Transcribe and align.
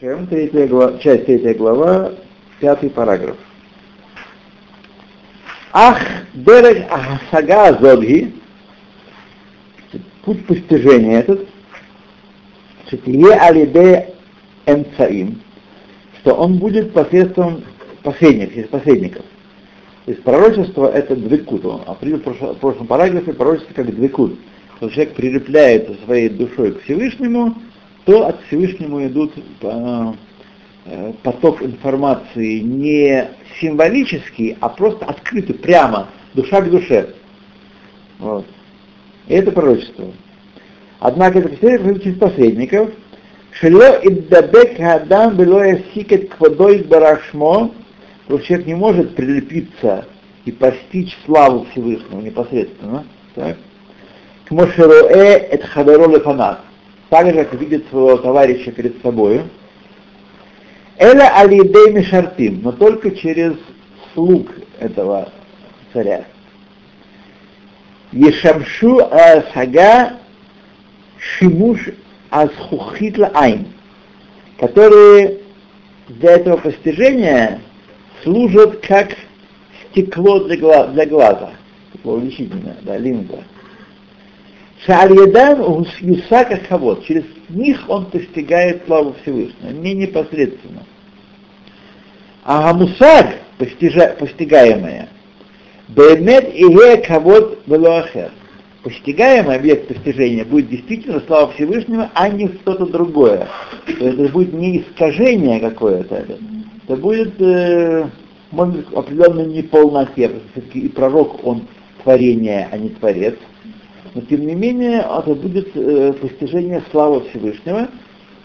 Третья 0.00 0.66
глава, 0.66 0.98
часть 1.00 1.26
третья 1.26 1.52
глава, 1.52 2.12
пятый 2.58 2.88
параграф. 2.88 3.36
Ах, 5.74 6.00
дерег 6.32 6.86
ахасага 6.90 7.78
зодги, 7.78 8.32
путь 10.24 10.46
постижения 10.46 11.18
этот, 11.18 11.46
шитие 12.88 13.34
алиде 13.34 14.14
эмцаим, 14.64 15.42
что 16.20 16.32
он 16.34 16.56
будет 16.56 16.94
посредством 16.94 17.62
посредников, 18.02 18.56
из 18.56 18.68
посредников. 18.68 19.24
То 20.06 20.12
есть 20.12 20.22
пророчество 20.22 20.90
это 20.90 21.14
двекут. 21.14 21.66
Он 21.66 21.82
определил 21.86 22.22
в 22.24 22.54
прошлом 22.54 22.86
параграфе 22.86 23.34
пророчество 23.34 23.74
как 23.74 23.94
двекут. 23.94 24.38
Что 24.78 24.88
человек 24.88 25.12
прилепляется 25.12 25.94
своей 26.06 26.30
душой 26.30 26.72
к 26.72 26.84
Всевышнему, 26.84 27.54
то 28.04 28.26
от 28.26 28.42
Всевышнему 28.46 29.06
идут 29.06 29.32
э, 29.62 30.12
поток 31.22 31.62
информации 31.62 32.60
не 32.60 33.28
символический, 33.60 34.56
а 34.60 34.68
просто 34.68 35.04
открытый, 35.04 35.54
прямо, 35.54 36.08
душа 36.34 36.60
к 36.62 36.70
душе. 36.70 37.14
Вот. 38.18 38.46
И 39.28 39.34
это 39.34 39.52
пророчество. 39.52 40.12
Однако 40.98 41.38
это 41.38 41.48
представляет 41.48 42.02
через 42.02 42.18
посредников. 42.18 42.90
Шело 43.52 43.98
иддабек 44.02 44.76
хадам 44.76 45.36
было 45.36 45.62
ясикет 45.62 46.30
квадой 46.30 46.82
барашмо, 46.84 47.72
то 48.28 48.38
человек 48.38 48.66
не 48.66 48.74
может 48.74 49.14
прилепиться 49.16 50.06
и 50.44 50.52
постичь 50.52 51.16
славу 51.26 51.66
Всевышнего 51.72 52.20
непосредственно. 52.20 53.04
Так? 53.34 53.56
К 54.48 54.52
эт 54.52 55.64
хадаро 55.64 56.08
лефанат 56.08 56.60
так 57.10 57.26
же, 57.26 57.44
как 57.44 57.60
видит 57.60 57.88
своего 57.90 58.16
товарища 58.16 58.70
перед 58.72 59.02
собой. 59.02 59.42
Эля 60.96 61.36
алидей 61.36 61.92
мишартим, 61.92 62.60
но 62.62 62.72
только 62.72 63.10
через 63.10 63.54
слуг 64.14 64.48
этого 64.78 65.30
царя. 65.92 66.24
Ешамшу 68.12 69.00
асага 69.10 70.18
шимуш 71.18 71.80
асхухитла 72.30 73.30
айн, 73.34 73.66
которые 74.58 75.38
для 76.08 76.32
этого 76.32 76.58
постижения 76.58 77.60
служат 78.22 78.84
как 78.86 79.16
стекло 79.90 80.44
для, 80.44 80.56
глаза, 80.56 80.86
для 80.88 81.06
глаза, 81.06 81.50
стекло 81.90 82.14
увеличительное, 82.14 82.76
да, 82.82 82.98
линза. 82.98 83.42
Шаальядан 84.86 85.86
Юсака 86.00 86.58
Хавод. 86.68 87.04
Через 87.04 87.24
них 87.48 87.82
он 87.88 88.06
постигает 88.06 88.82
славу 88.86 89.14
Всевышнего, 89.22 89.70
не 89.70 89.94
непосредственно. 89.94 90.84
А 92.44 92.72
Гамусаг, 92.72 93.36
постигаемое, 93.58 95.08
Бемет 95.88 96.54
Ihe 96.54 97.04
Кавод 97.06 97.58
Велоахер. 97.66 98.32
Постигаемый 98.82 99.56
объект 99.56 99.88
постижения 99.88 100.46
будет 100.46 100.70
действительно 100.70 101.22
слава 101.26 101.52
Всевышнего, 101.52 102.10
а 102.14 102.30
не 102.30 102.48
что-то 102.48 102.86
другое. 102.86 103.46
То 103.84 104.04
есть 104.04 104.18
это 104.18 104.32
будет 104.32 104.54
не 104.54 104.80
искажение 104.80 105.60
какое-то, 105.60 106.14
это 106.14 106.96
будет, 106.96 107.38
э, 107.42 108.08
может 108.50 108.76
быть, 108.76 108.86
определенно 108.94 109.40
неполноте, 109.40 110.30
все-таки 110.52 110.80
и 110.80 110.88
пророк, 110.88 111.46
он 111.46 111.66
творение, 112.02 112.68
а 112.72 112.78
не 112.78 112.88
творец 112.88 113.36
но 114.14 114.22
тем 114.22 114.46
не 114.46 114.54
менее 114.54 114.98
это 114.98 115.34
будет 115.34 115.70
э, 115.74 116.12
постижение 116.14 116.82
славы 116.90 117.22
Всевышнего. 117.28 117.88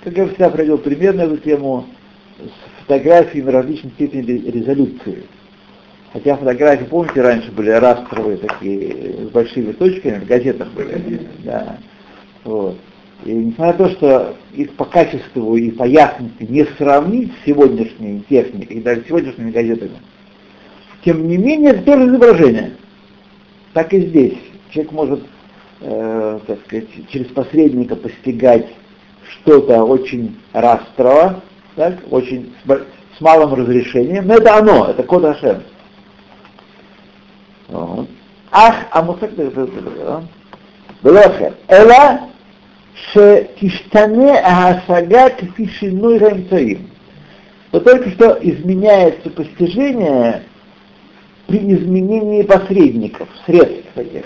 Как 0.04 0.16
я 0.18 0.28
всегда 0.28 0.50
провел 0.50 0.78
пример 0.78 1.16
на 1.16 1.22
эту 1.22 1.38
тему 1.38 1.86
с 2.38 2.82
фотографиями 2.82 3.50
различных 3.50 3.94
степеней 3.94 4.52
резолюции. 4.52 5.24
Хотя 6.14 6.38
фотографии, 6.38 6.86
помните, 6.86 7.22
раньше 7.22 7.52
были 7.52 7.72
растровые 7.72 8.38
такие, 8.38 9.26
с 9.26 9.30
большими 9.32 9.72
точками, 9.72 10.20
в 10.20 10.28
газетах 10.28 10.72
были. 10.72 11.22
Да. 11.44 11.78
Вот. 12.44 12.78
И 13.26 13.32
несмотря 13.32 13.72
на 13.72 13.74
то, 13.74 13.90
что 13.90 14.36
их 14.54 14.72
по 14.76 14.86
качеству 14.86 15.58
и 15.58 15.72
по 15.72 15.84
ясности 15.84 16.44
не 16.44 16.66
сравнить 16.78 17.32
с 17.34 17.46
сегодняшней 17.46 18.24
техникой, 18.30 18.82
даже 18.82 19.04
сегодняшними 19.08 19.52
газетами, 19.52 19.98
тем 21.04 21.28
не 21.28 21.38
менее, 21.38 21.72
это 21.72 21.84
тоже 21.84 22.08
изображение. 22.08 22.74
Так 23.74 23.94
и 23.94 24.02
здесь. 24.02 24.38
Человек 24.70 24.92
может 24.92 25.24
э, 25.86 26.40
так 26.48 26.60
сказать, 26.66 26.88
через 27.10 27.28
посредника 27.28 27.96
постигать 27.96 28.68
что-то 29.30 29.84
очень 29.84 30.38
растрово, 30.54 31.42
так, 31.76 32.00
очень 32.10 32.54
с, 32.66 32.70
с 33.18 33.22
малым 33.22 33.54
разрешением, 33.54 34.28
но 34.28 34.36
это 34.36 34.58
оно, 34.58 34.88
это 34.88 35.04
код 35.04 35.26
Ашем. 35.26 35.64
Ах, 38.52 38.76
а 38.92 39.02
мусак 39.02 39.32
Белохер. 41.04 41.54
Эла 41.68 42.22
шетиштане 43.12 44.40
аасага 44.40 45.30
кфишиной 45.30 46.20
ну 46.20 46.30
рамцаим. 46.30 46.90
Но 47.72 47.80
только 47.82 48.10
что 48.12 48.38
изменяется 48.42 49.30
постижение 49.30 50.44
при 51.48 51.58
изменении 51.74 52.44
посредников, 52.44 53.28
средств 53.46 53.96
этих. 53.96 54.26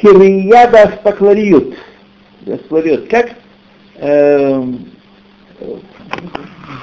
Хирияда 0.00 0.96
спаклариют. 1.00 1.76
Спаклариют. 2.42 3.08
Как 3.08 3.32
э, 3.96 4.64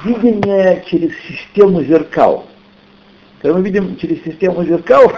видение 0.04 0.84
через 0.86 1.12
систему 1.26 1.82
зеркал. 1.82 2.46
Когда 3.40 3.58
мы 3.58 3.64
видим 3.64 3.96
через 3.96 4.22
систему 4.22 4.64
зеркал, 4.64 5.12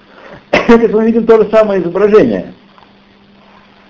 это 0.50 0.96
мы 0.96 1.06
видим 1.06 1.26
то 1.26 1.42
же 1.42 1.50
самое 1.50 1.80
изображение. 1.80 2.52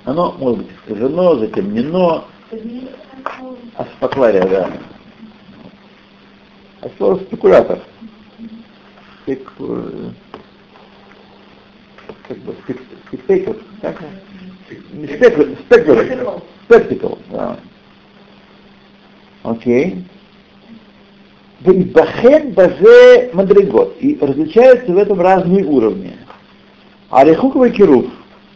Оно 0.04 0.32
может 0.32 0.58
быть 0.58 0.68
искажено, 0.76 1.36
затемнено. 1.36 2.24
Аспаклария, 3.74 4.46
да. 4.46 4.70
А 6.82 6.88
слово 6.96 7.16
спекулятор. 7.20 7.80
Спек, 9.22 9.52
как 12.28 12.38
бы 12.38 12.54
спектакль, 13.24 13.58
как 13.82 14.02
спектакль, 15.04 15.54
спектакль, 16.66 17.14
да. 17.30 17.58
Окей. 19.42 20.04
Бахен 21.60 22.52
базе 22.52 23.30
мадригот. 23.32 23.96
И 24.00 24.18
различаются 24.20 24.92
в 24.92 24.98
этом 24.98 25.20
разные 25.20 25.64
уровни. 25.64 26.12
А 27.10 27.24
рехуковый 27.24 27.70
кирув 27.70 28.06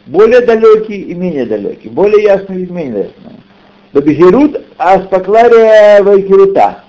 более 0.06 0.40
далекий 0.40 1.00
и 1.02 1.14
менее 1.14 1.46
далекий, 1.46 1.88
более 1.88 2.24
ясный 2.24 2.64
и 2.64 2.70
менее 2.70 3.04
ясный. 3.04 3.40
Бабихирут 3.92 4.60
аспаклария 4.76 6.02
вайкирута. 6.02 6.84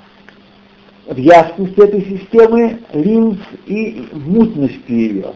В 1.07 1.17
ясности 1.17 1.79
этой 1.79 2.01
системы 2.01 2.79
линз 2.93 3.37
и 3.65 4.07
в 4.11 4.29
мутности 4.29 4.91
ее. 4.91 5.33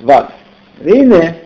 Вав. 0.00 0.32
Вине, 0.80 1.36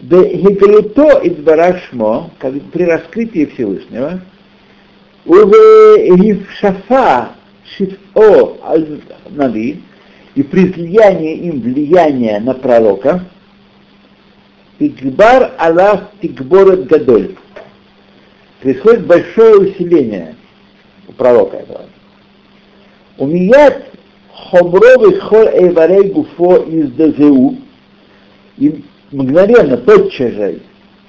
Бехигалуто 0.00 1.20
Идбарашмо, 1.24 2.30
при 2.72 2.84
раскрытии 2.84 3.46
Всевышнего, 3.46 4.20
Уве 5.24 6.40
Шафа 6.58 7.30
Шифо 7.64 8.56
Нави, 9.30 9.82
и 10.34 10.42
при 10.42 10.72
слиянии 10.72 11.36
им 11.48 11.60
влияния 11.60 12.40
на 12.40 12.54
пророка, 12.54 13.24
Тикбар 14.78 15.52
Аллах 15.58 16.10
Тикборет 16.20 16.86
Гадоль. 16.86 17.36
Происходит 18.60 19.06
большое 19.06 19.56
усиление 19.58 20.36
у 21.08 21.12
пророка 21.12 21.56
этого. 21.56 21.86
Умият 23.16 23.95
хомровый 24.36 25.18
хор 25.20 25.48
эйварей 25.48 26.10
гуфо 26.10 26.56
из 26.56 26.92
дезеу, 26.92 27.56
и 28.58 28.84
мгновенно, 29.10 29.76
тотчас 29.78 30.32
же, 30.32 30.60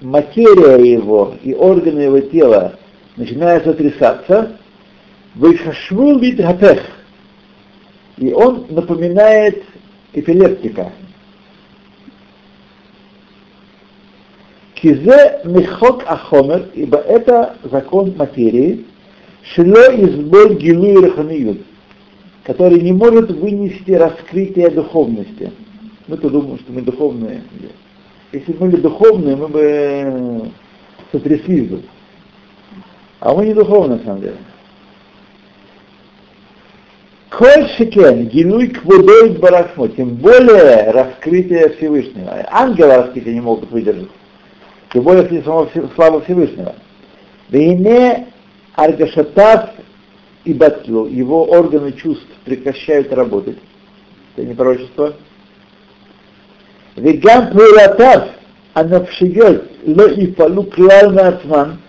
материя 0.02 0.78
его 0.78 1.36
и 1.44 1.54
органы 1.54 2.00
его 2.02 2.20
тела 2.22 2.78
начинают 3.16 3.66
сотрясаться, 3.66 4.58
вышашву 5.36 6.18
вид 6.20 6.38
гапех, 6.38 6.82
и 8.18 8.32
он 8.32 8.66
напоминает 8.70 9.64
эпилептика. 10.14 10.92
Кизе 14.76 15.42
мехок 15.44 16.04
ахомер, 16.06 16.70
ибо 16.76 16.98
это 16.98 17.58
закон 17.64 18.16
материи, 18.16 18.86
шило 19.54 19.96
изболь 19.96 20.56
гилу 20.56 21.02
и 21.02 21.06
раханиют, 21.06 21.62
который 22.48 22.80
не 22.80 22.94
может 22.94 23.30
вынести 23.30 23.92
раскрытие 23.92 24.70
духовности. 24.70 25.52
Мы-то 26.08 26.30
думаем, 26.30 26.58
что 26.60 26.72
мы 26.72 26.82
духовные. 26.82 27.44
Если 28.32 28.54
бы 28.54 28.66
мы 28.66 28.72
были 28.72 28.82
духовные, 28.82 29.36
мы 29.36 29.48
бы 29.50 30.52
сотряслись 31.12 31.68
бы. 31.68 31.82
А 33.20 33.34
мы 33.34 33.48
не 33.48 33.54
духовны, 33.54 33.98
на 33.98 34.04
самом 34.06 34.22
деле. 34.22 34.38
Коль 37.32 37.68
шекен, 37.76 38.28
гилуй 38.30 38.68
квудой 38.68 39.32
барахмо, 39.32 39.90
тем 39.90 40.16
более 40.16 40.92
раскрытие 40.92 41.72
Всевышнего. 41.72 42.46
Ангелы 42.50 42.96
раскрытия 42.96 43.34
не 43.34 43.42
могут 43.42 43.70
выдержать. 43.72 44.10
Тем 44.94 45.04
более 45.04 45.44
самого 45.44 45.70
славы 45.96 46.22
Всевышнего. 46.22 46.76
Вейне 47.50 48.28
аргашатав 48.76 49.72
и 50.48 50.54
батлу, 50.54 51.08
его 51.08 51.44
органы 51.44 51.92
чувств 51.92 52.26
прекращают 52.46 53.12
работать. 53.12 53.58
Это 54.36 54.48
не 54.48 54.54
пророчество. 54.54 55.14
Вегам 56.96 57.52
пуратав, 57.52 58.30
анавшиет, 58.74 59.70
ло 59.86 60.08
и 60.08 60.28
палу 60.28 60.64
клал 60.64 61.20
ацман, 61.20 61.80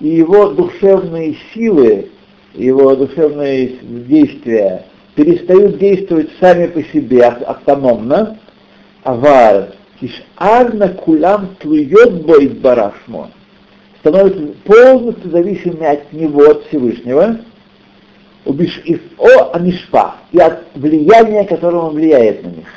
и 0.00 0.08
его 0.08 0.48
душевные 0.48 1.36
силы 1.54 2.08
его 2.54 2.94
душевные 2.96 3.78
действия 3.82 4.84
перестают 5.14 5.78
действовать 5.78 6.28
сами 6.38 6.66
по 6.66 6.82
себе 6.82 7.22
автономно, 7.24 8.38
авар 9.04 9.68
тишарна 10.00 10.88
кулам 10.90 11.56
тлует 11.60 12.26
боит 12.26 12.60
барашмо, 12.60 13.30
становится 14.00 14.54
полностью 14.64 15.30
зависимыми 15.30 15.86
от 15.86 16.12
него, 16.12 16.50
от 16.50 16.66
Всевышнего, 16.66 17.38
о 18.44 19.50
амишпа, 19.52 20.16
и 20.32 20.38
от 20.38 20.64
влияния, 20.74 21.44
которым 21.44 21.84
он 21.84 21.94
влияет 21.94 22.42
на 22.42 22.48
них. 22.48 22.68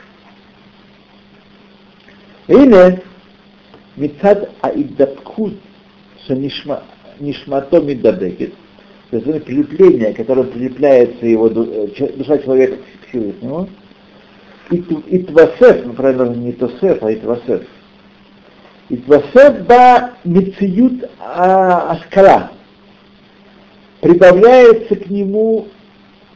Или 2.47 3.03
мецад 3.95 4.51
аиддабкут, 4.61 5.55
что 6.23 6.35
нишмато 6.35 7.81
миддабекет, 7.81 8.53
то 9.09 9.17
есть 9.17 9.45
прилепление, 9.45 10.13
которое 10.13 10.43
прилепляется 10.43 11.25
его 11.25 11.47
э, 11.47 11.87
душа 12.17 12.37
человека 12.39 12.77
к 12.77 13.09
Всевышнему, 13.09 13.69
и, 14.71 14.77
и 14.77 15.19
твасеф, 15.23 15.85
ну 15.85 15.93
правильно, 15.93 16.33
не 16.35 16.51
тосеф, 16.53 17.03
а 17.03 17.11
и 17.11 17.15
твасеф. 17.17 17.63
И 18.89 18.97
твасеф 18.97 19.65
ба 19.65 20.11
мециют 20.23 21.09
а, 21.19 21.91
аскала, 21.91 22.51
Прибавляется 24.01 24.95
к 24.95 25.09
нему 25.09 25.67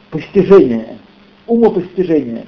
постижение, 0.09 0.97
умопостижение. 1.47 2.45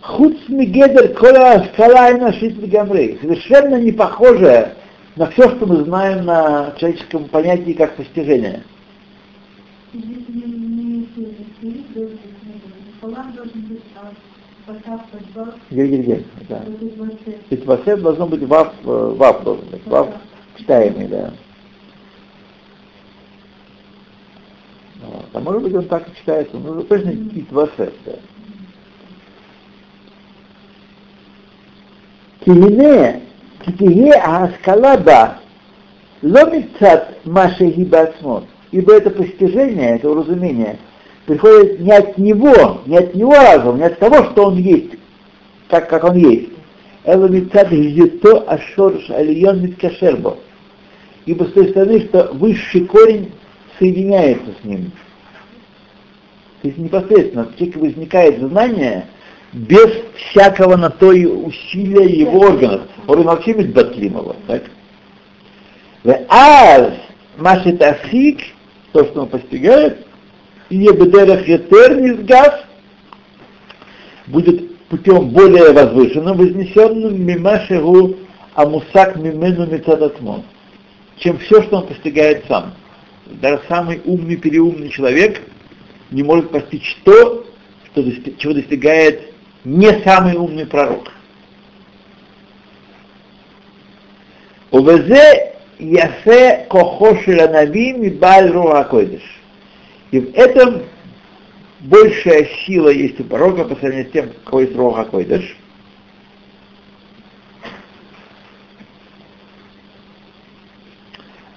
Хуц 0.00 0.36
мигедер 0.48 1.14
кола 1.14 1.66
скала 1.72 2.10
и 2.10 2.20
нашит 2.20 2.68
гамрей. 2.68 3.18
Совершенно 3.22 3.80
не 3.80 3.90
похожее 3.90 4.74
на 5.16 5.30
все, 5.30 5.48
что 5.56 5.66
мы 5.66 5.84
знаем 5.84 6.26
на 6.26 6.74
человеческом 6.78 7.24
понятии 7.28 7.72
как 7.72 7.96
постижение. 7.96 8.62
Где, 15.70 15.86
где, 15.86 15.96
где? 15.96 16.24
Да. 16.48 16.62
Васет 17.64 18.02
должно 18.02 18.26
быть 18.26 18.42
вав, 18.42 18.72
вав 18.82 19.44
должен 19.44 19.64
быть, 19.70 19.86
вав 19.86 20.08
читаемый, 20.56 21.06
да. 21.08 21.32
Вот. 25.06 25.26
А 25.32 25.40
может 25.40 25.62
быть 25.62 25.74
он 25.74 25.84
так 25.86 26.08
и 26.08 26.16
читается, 26.16 26.56
но 26.56 26.80
это 26.80 26.88
точно 26.88 27.12
китвасеса. 27.12 28.18
Киине, 32.44 33.22
китие 33.64 34.12
аскалада, 34.14 35.38
ломицат 36.22 37.24
маши 37.24 37.66
гибасмот. 37.66 38.44
Ибо 38.70 38.94
это 38.94 39.10
постижение, 39.10 39.96
это 39.96 40.10
уразумение, 40.10 40.78
приходит 41.26 41.80
не 41.80 41.92
от 41.92 42.18
него, 42.18 42.82
не 42.86 42.98
от 42.98 43.14
него 43.14 43.32
разума, 43.32 43.78
не 43.78 43.84
от 43.84 43.98
того, 43.98 44.30
что 44.30 44.46
он 44.46 44.56
есть, 44.56 44.94
так 45.68 45.88
как 45.88 46.04
он 46.04 46.16
есть. 46.16 46.50
Элла 47.04 47.28
мицат 47.28 47.70
гизито 47.70 48.40
ашорш 48.40 49.10
альон 49.10 49.62
миткашербо. 49.62 50.38
Ибо 51.26 51.44
с 51.44 51.52
той 51.52 51.68
стороны, 51.70 52.00
что 52.00 52.30
высший 52.34 52.84
корень 52.86 53.30
соединяется 53.78 54.54
с 54.60 54.64
ним. 54.64 54.92
То 56.62 56.68
есть 56.68 56.78
непосредственно 56.78 57.48
человеке 57.56 57.78
возникает 57.78 58.38
знание, 58.38 59.06
без 59.52 59.90
всякого 60.16 60.76
на 60.76 60.90
то 60.90 61.08
усилия 61.08 62.06
его 62.06 62.40
органов. 62.40 62.82
Он 63.06 63.22
вообще 63.22 63.52
без 63.52 63.66
Батлимова. 63.66 64.36
Так? 64.46 64.62
А 66.28 66.92
Машит 67.36 67.80
Афик, 67.82 68.40
то, 68.92 69.04
что 69.04 69.22
он 69.22 69.28
постигает, 69.28 70.06
и 70.70 70.76
Ебедерах 70.76 71.46
Етер 71.46 72.00
Низгав, 72.00 72.64
будет 74.26 74.76
путем 74.88 75.28
более 75.30 75.72
возвышенным, 75.72 76.36
вознесенным 76.36 77.24
Мимашеру 77.24 78.16
Амусак 78.54 79.16
Мимену 79.16 79.66
Мецадатмон, 79.66 80.44
чем 81.18 81.38
все, 81.38 81.62
что 81.62 81.78
он 81.78 81.86
постигает 81.86 82.44
сам. 82.48 82.74
Даже 83.26 83.62
самый 83.68 84.00
умный, 84.04 84.36
переумный 84.36 84.90
человек 84.90 85.40
не 86.10 86.22
может 86.22 86.50
постичь 86.50 86.96
то, 87.04 87.46
что, 87.86 88.02
чего 88.38 88.52
достигает 88.52 89.32
не 89.64 89.90
самый 90.02 90.34
умный 90.34 90.66
пророк. 90.66 91.10
Увезе 94.70 95.54
ясе 95.78 96.66
кохошеля 96.68 97.48
навим 97.48 98.02
и 98.02 98.10
баль 98.10 98.52
койдыш. 98.90 99.22
И 100.10 100.20
в 100.20 100.34
этом 100.34 100.82
большая 101.80 102.48
сила 102.66 102.90
есть 102.90 103.18
у 103.20 103.24
пророка 103.24 103.64
по 103.64 103.76
сравнению 103.76 104.08
с 104.08 104.12
тем, 104.12 104.30
кого 104.44 104.60
есть 104.60 104.76
руха 104.76 105.04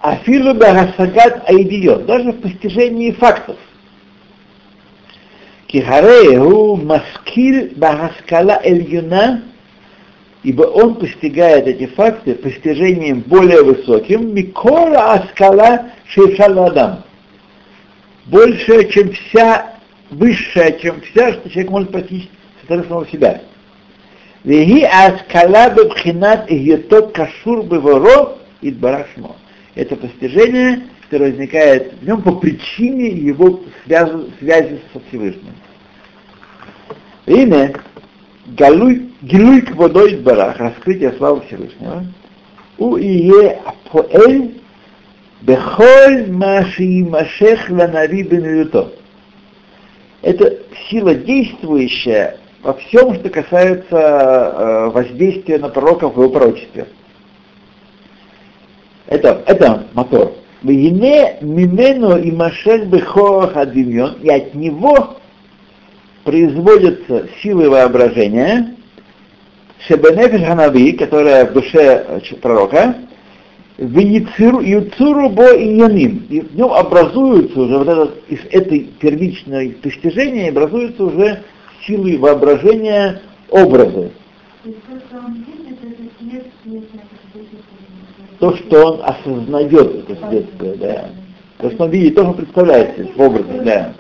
Афилу 0.08 0.54
Багасагат 0.54 1.50
Айдиот, 1.50 2.06
даже 2.06 2.32
в 2.32 2.40
постижении 2.40 3.12
фактов. 3.12 3.58
Кихарею 5.68 6.78
маскиль 6.78 7.74
бахаскала 7.76 8.62
эльюна, 8.64 9.44
ибо 10.44 10.64
он 10.64 10.96
постигает 10.96 11.68
эти 11.68 11.88
факты 11.88 12.36
постижением 12.36 13.20
более 13.20 13.62
высоким, 13.62 14.34
микола 14.34 15.12
аскала 15.12 15.88
шейшала 16.08 16.68
адам. 16.68 17.04
Больше, 18.28 18.90
чем 18.90 19.12
вся, 19.12 19.74
высшая, 20.10 20.80
чем 20.80 21.02
вся, 21.02 21.34
что 21.34 21.50
человек 21.50 21.72
может 21.72 21.92
постичь 21.92 22.30
со 22.66 22.82
самого 22.82 23.06
себя. 23.08 23.42
Веги 24.46 24.84
аскала 24.84 25.70
бебхинат 25.70 26.50
и 26.50 26.78
кашур 27.14 27.66
беворо 27.66 28.38
и 28.62 28.72
барашмо. 28.72 29.36
Это 29.78 29.96
постижение 29.96 30.82
который 31.08 31.32
возникает 31.32 31.94
в 32.02 32.06
нем 32.06 32.22
по 32.22 32.34
причине 32.34 33.10
его 33.10 33.62
связи, 33.86 34.30
связи 34.40 34.82
со 34.92 35.00
Всевышним. 35.08 35.54
Имя 37.26 37.74
Галуй, 38.48 39.10
Гилуй 39.22 39.62
к 39.62 39.76
водой 39.76 40.18
барах, 40.18 40.58
раскрытие 40.58 41.14
славы 41.14 41.42
Всевышнего, 41.48 42.06
у 42.78 42.98
ие 42.98 43.62
поэль 43.92 44.62
бехоль 45.42 46.30
маши 46.30 47.06
машех 47.08 47.70
ланави 47.70 48.24
бенуюто. 48.24 48.92
Это 50.22 50.58
сила 50.90 51.16
действующая 51.16 52.38
во 52.64 52.74
всем, 52.74 53.16
что 53.16 53.30
касается 53.30 53.96
э, 53.96 54.90
воздействия 54.90 55.58
на 55.58 55.70
пророков 55.70 56.16
в 56.16 56.20
его 56.20 56.30
пророчестве. 56.30 56.88
Это, 59.08 59.42
это 59.46 59.88
мотор. 59.94 60.34
Вегине 60.64 61.38
мимену 61.42 62.18
и 62.18 62.32
машель 62.32 62.86
бехорах 62.86 63.56
адимьон, 63.56 64.18
и 64.22 64.30
от 64.30 64.54
него 64.54 65.18
производятся 66.24 67.28
силы 67.42 67.70
воображения, 67.70 68.76
шебенефиш 69.88 70.46
ханави, 70.46 70.94
которая 70.94 71.46
в 71.46 71.54
душе 71.54 72.22
пророка, 72.42 72.96
в 73.78 73.98
юцуру 73.98 75.30
бо 75.30 75.56
иньяним, 75.56 76.26
и 76.30 76.42
в 76.42 76.56
нем 76.56 76.74
образуются 76.74 77.62
уже 77.62 77.78
вот 77.78 77.88
этот, 77.88 78.24
из 78.28 78.40
этой 78.52 78.80
первичной 79.00 79.70
постижения 79.70 80.50
образуются 80.50 81.04
уже 81.04 81.44
силы 81.86 82.18
воображения, 82.18 83.22
образы 83.50 84.12
то, 88.40 88.56
что 88.56 88.86
он 88.86 89.02
осознает, 89.04 90.10
это 90.10 90.30
следствие, 90.30 90.76
да. 90.76 91.10
То, 91.58 91.72
что 91.72 91.86
он 91.86 91.90
видит, 91.90 92.16
то, 92.16 92.22
что 92.22 92.32
он 92.32 92.38
представляет 92.38 93.16
в 93.16 93.22
образе, 93.22 93.62
да. 93.64 93.94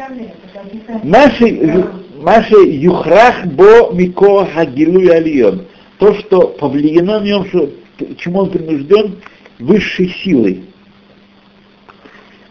Наши 1.04 2.56
юхрах 2.56 3.46
бо 3.46 3.92
мико 3.94 4.46
хагилу 4.46 5.12
алион. 5.12 5.66
То, 5.98 6.14
что 6.16 6.50
повлияно 6.60 7.20
на 7.20 7.26
нем, 7.26 7.46
что, 7.48 7.70
чему 8.18 8.42
он 8.42 8.52
принужден 8.52 9.16
высшей 9.60 10.10
силой. 10.24 10.64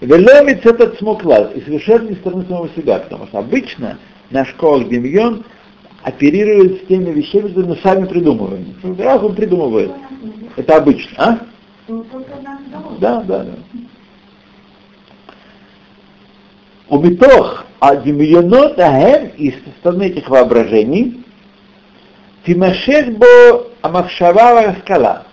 Веломец 0.00 0.64
этот 0.64 0.98
смоклад, 0.98 1.56
и 1.56 1.60
совершенно 1.60 2.08
не 2.08 2.16
стороны 2.16 2.44
самого 2.46 2.68
себя, 2.76 2.98
потому 2.98 3.26
что 3.28 3.38
обычно 3.38 3.98
наш 4.30 4.52
коах 4.54 4.88
демьон 4.88 5.44
оперирует 6.02 6.82
с 6.82 6.86
теми 6.86 7.10
вещами, 7.12 7.48
которые 7.48 7.68
мы 7.70 7.76
сами 7.82 8.06
придумываем. 8.06 8.74
Раз 8.98 9.22
он 9.22 9.34
придумывает. 9.34 9.92
Это 10.56 10.76
обычно, 10.76 11.12
а? 11.16 11.38
Да, 11.88 13.22
да, 13.22 13.44
да. 13.44 13.54
У 16.88 16.98
метох 16.98 17.64
а 17.80 17.96
демьонот 17.96 18.78
аhem 18.78 19.34
из 19.36 19.54
стороны 19.80 20.04
этих 20.04 20.28
воображений 20.28 21.24
Тимашек 22.46 23.08
бо 23.18 23.66
амахшава 23.82 24.76
скала. 24.82 25.24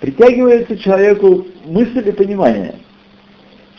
Притягивается 0.00 0.76
человеку 0.78 1.46
мысль 1.64 2.08
и 2.08 2.12
понимание. 2.12 2.76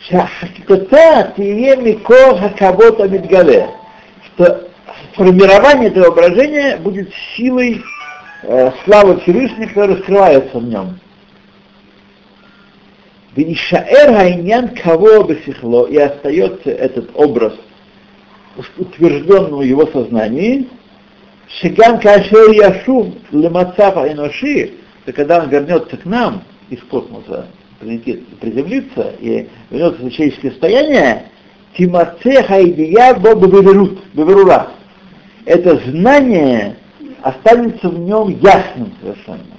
Шахаката 0.08 1.32
тие 1.36 1.76
микоха 1.76 2.52
кого-то 2.58 3.08
мидгале. 3.08 3.70
Что 4.26 4.68
формирование 5.14 5.88
этого 5.88 6.06
воображения 6.06 6.76
будет 6.76 7.10
силой 7.34 7.82
э, 8.42 8.70
славы 8.84 9.20
Всевышнего, 9.20 9.68
которая 9.68 9.96
раскрывается 9.96 10.58
в 10.58 10.64
нем. 10.64 10.98
Вишаэр 13.36 14.14
хайнян 14.14 14.70
кого 14.70 15.22
бесихло, 15.24 15.86
и 15.86 15.96
остается 15.98 16.70
этот 16.70 17.10
образ 17.14 17.52
утвержденного 18.78 19.58
в 19.58 19.64
его 19.64 19.86
сознании, 19.86 20.68
Шигам 21.60 22.00
кашер 22.00 22.52
яшув 22.52 23.08
лемацав 23.30 23.96
айноши, 23.98 24.72
то 25.04 25.12
когда 25.12 25.42
он 25.42 25.50
вернется 25.50 25.96
к 25.96 26.04
нам 26.06 26.42
из 26.70 26.80
космоса, 26.90 27.46
прилетит, 27.78 28.26
приземлится 28.38 29.14
и 29.20 29.48
вернется 29.70 30.02
в 30.02 30.10
человеческое 30.10 30.50
состояние, 30.50 31.26
Тимаце 31.76 32.42
хайдия 32.42 33.14
бобу 33.14 33.46
беверура. 33.46 34.68
Это 35.44 35.76
знание 35.90 36.76
останется 37.22 37.88
в 37.88 37.98
нем 37.98 38.30
ясным 38.40 38.92
совершенно. 39.00 39.55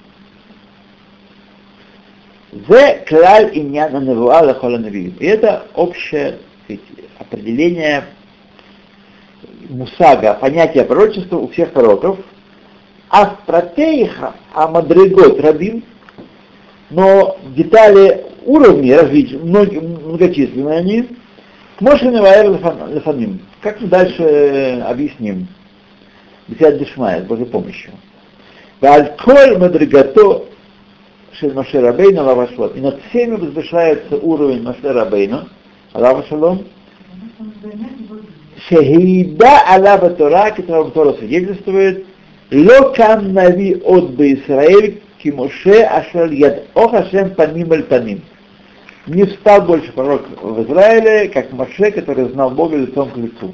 Зе 2.51 3.04
клаль 3.08 3.51
иньяна 3.54 3.98
невуа 3.98 4.42
лахола 4.42 4.77
И 4.77 5.25
это 5.25 5.66
общее 5.74 6.39
определение 7.20 8.06
мусага, 9.70 10.36
понятия 10.36 10.84
пророчества 10.84 11.38
у 11.38 11.50
всех 11.50 11.72
пророков, 11.72 12.20
а 13.10 13.38
стратейха, 13.44 14.34
а 14.54 14.68
мадригот 14.68 15.39
рабин, 15.42 15.84
но 16.89 17.38
детали 17.56 18.25
уровней 18.46 18.94
развития, 18.94 19.38
многочисленные 19.38 20.80
они, 20.80 21.08
Мошин 21.80 22.16
и 22.16 22.20
Ваэр 22.20 22.51
Лефаним. 22.89 23.42
Как 23.62 23.80
мы 23.82 23.88
дальше 23.88 24.24
э, 24.24 24.82
объясним? 24.82 25.48
Бесяд 26.48 26.80
Дешмая, 26.80 27.22
с 27.22 27.25
Божьей 27.25 27.46
помощью. 27.46 27.92
Вальколь 28.82 29.58
мадригато 29.58 30.46
Шель 31.39 31.53
Маше 31.53 31.79
Рабейна 31.79 32.24
Лава 32.24 32.48
Шалом. 32.48 32.72
И 32.75 32.82
над 32.82 33.00
всеми 33.10 33.36
возвышается 33.36 34.17
уровень 34.17 34.63
Маше 34.63 34.91
Рабейна, 34.91 35.48
Лава 35.94 36.24
Шалом, 36.27 36.65
Шехида 38.67 39.60
Аллаба 39.67 40.10
Тора, 40.12 40.51
которого 40.51 40.91
Тора 40.91 41.13
свидетельствует, 41.13 42.06
Локам 42.51 43.34
Нави 43.34 43.75
от 43.75 44.20
Израиль, 44.20 45.01
Кимоше 45.22 45.82
Ашер 45.84 46.32
Яд 46.32 46.63
Охашем 46.74 47.36
Паним 47.36 47.72
Аль 47.72 47.84
Паним. 47.84 48.22
Не 49.06 49.25
встал 49.25 49.62
больше 49.62 49.91
пророк 49.94 50.24
в 50.41 50.63
Израиле, 50.63 51.29
как 51.29 51.51
Моше, 51.53 51.91
который 51.91 52.29
знал 52.29 52.50
Бога 52.51 52.77
лицом 52.77 53.10
к 53.12 53.17
лицу. 53.17 53.53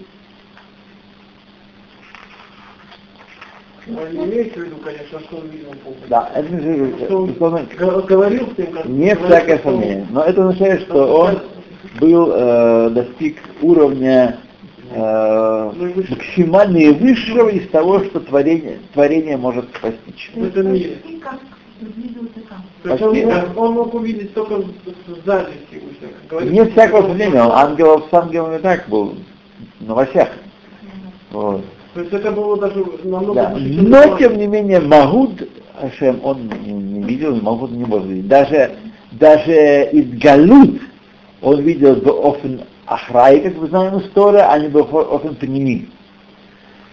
Имеется 3.86 4.60
в 4.60 4.64
виду, 4.64 4.78
конечно, 4.78 5.20
что 5.20 5.38
он 5.38 5.48
видел 5.50 5.74
Бога. 5.84 5.98
Да, 6.08 6.32
это 6.34 6.50
не 6.54 7.06
Что 7.06 7.18
он 7.24 7.36
что 7.36 7.46
он- 7.46 8.06
говорил 8.06 8.48
с 8.52 8.56
тем, 8.56 8.68
как... 8.68 8.86
не 8.86 9.16
всякое 9.16 9.60
сомнение. 9.60 10.08
Но 10.10 10.24
это 10.24 10.48
означает, 10.48 10.82
что 10.84 11.06
он 11.18 11.40
был, 12.00 12.32
э, 12.34 12.90
достиг 12.92 13.38
уровня 13.62 14.38
э, 14.92 15.72
максимально 16.10 16.94
высшего 16.94 17.50
из 17.50 17.68
того, 17.70 18.00
что 18.06 18.22
творение, 18.22 18.80
творение 18.94 19.36
может 19.36 19.68
постичь. 19.80 20.32
В 20.34 20.44
этом 20.46 20.74
мире. 20.74 20.98
То 22.84 22.90
есть 22.90 23.02
он, 23.02 23.10
Почти. 23.12 23.58
он 23.58 23.74
мог 23.74 23.94
увидеть 23.94 24.34
только 24.34 24.64
сзади 25.26 25.52
Всевышнего. 25.70 26.12
как 26.22 26.30
говорится. 26.30 26.54
Не 26.54 26.72
всякого 26.72 27.02
сомнения, 27.08 27.44
он 27.44 27.52
ангелов 27.52 28.06
с 28.10 28.14
ангелами 28.14 28.60
так 28.60 28.88
был, 28.88 29.16
в 29.80 29.86
новостях. 29.86 30.30
Вот. 31.32 31.66
То 31.94 32.02
есть 32.02 32.14
это 32.14 32.32
было 32.32 32.58
даже 32.58 32.84
намного 33.04 33.34
Да. 33.36 33.54
чем 33.54 33.90
Но, 33.90 34.18
тем 34.18 34.38
не 34.38 34.48
менее, 34.48 34.80
Магуд 34.80 35.48
Ашем, 35.80 36.20
он 36.24 36.48
не, 36.48 37.04
видел, 37.04 37.36
Магуд 37.36 37.72
не 37.72 37.86
может 37.86 38.08
видеть. 38.08 38.28
Даже, 38.28 38.76
даже 39.12 39.90
Идгалут 39.92 40.82
он 41.42 41.62
видел 41.62 41.96
в 41.96 42.28
Офен 42.28 42.62
Ахрай, 42.88 43.42
как 43.42 43.58
мы 43.58 43.68
знаем 43.68 44.00
история, 44.00 44.44
а 44.44 44.58
не 44.58 44.70
в 44.70 44.78
Офен 44.78 45.36
Пними. 45.36 45.90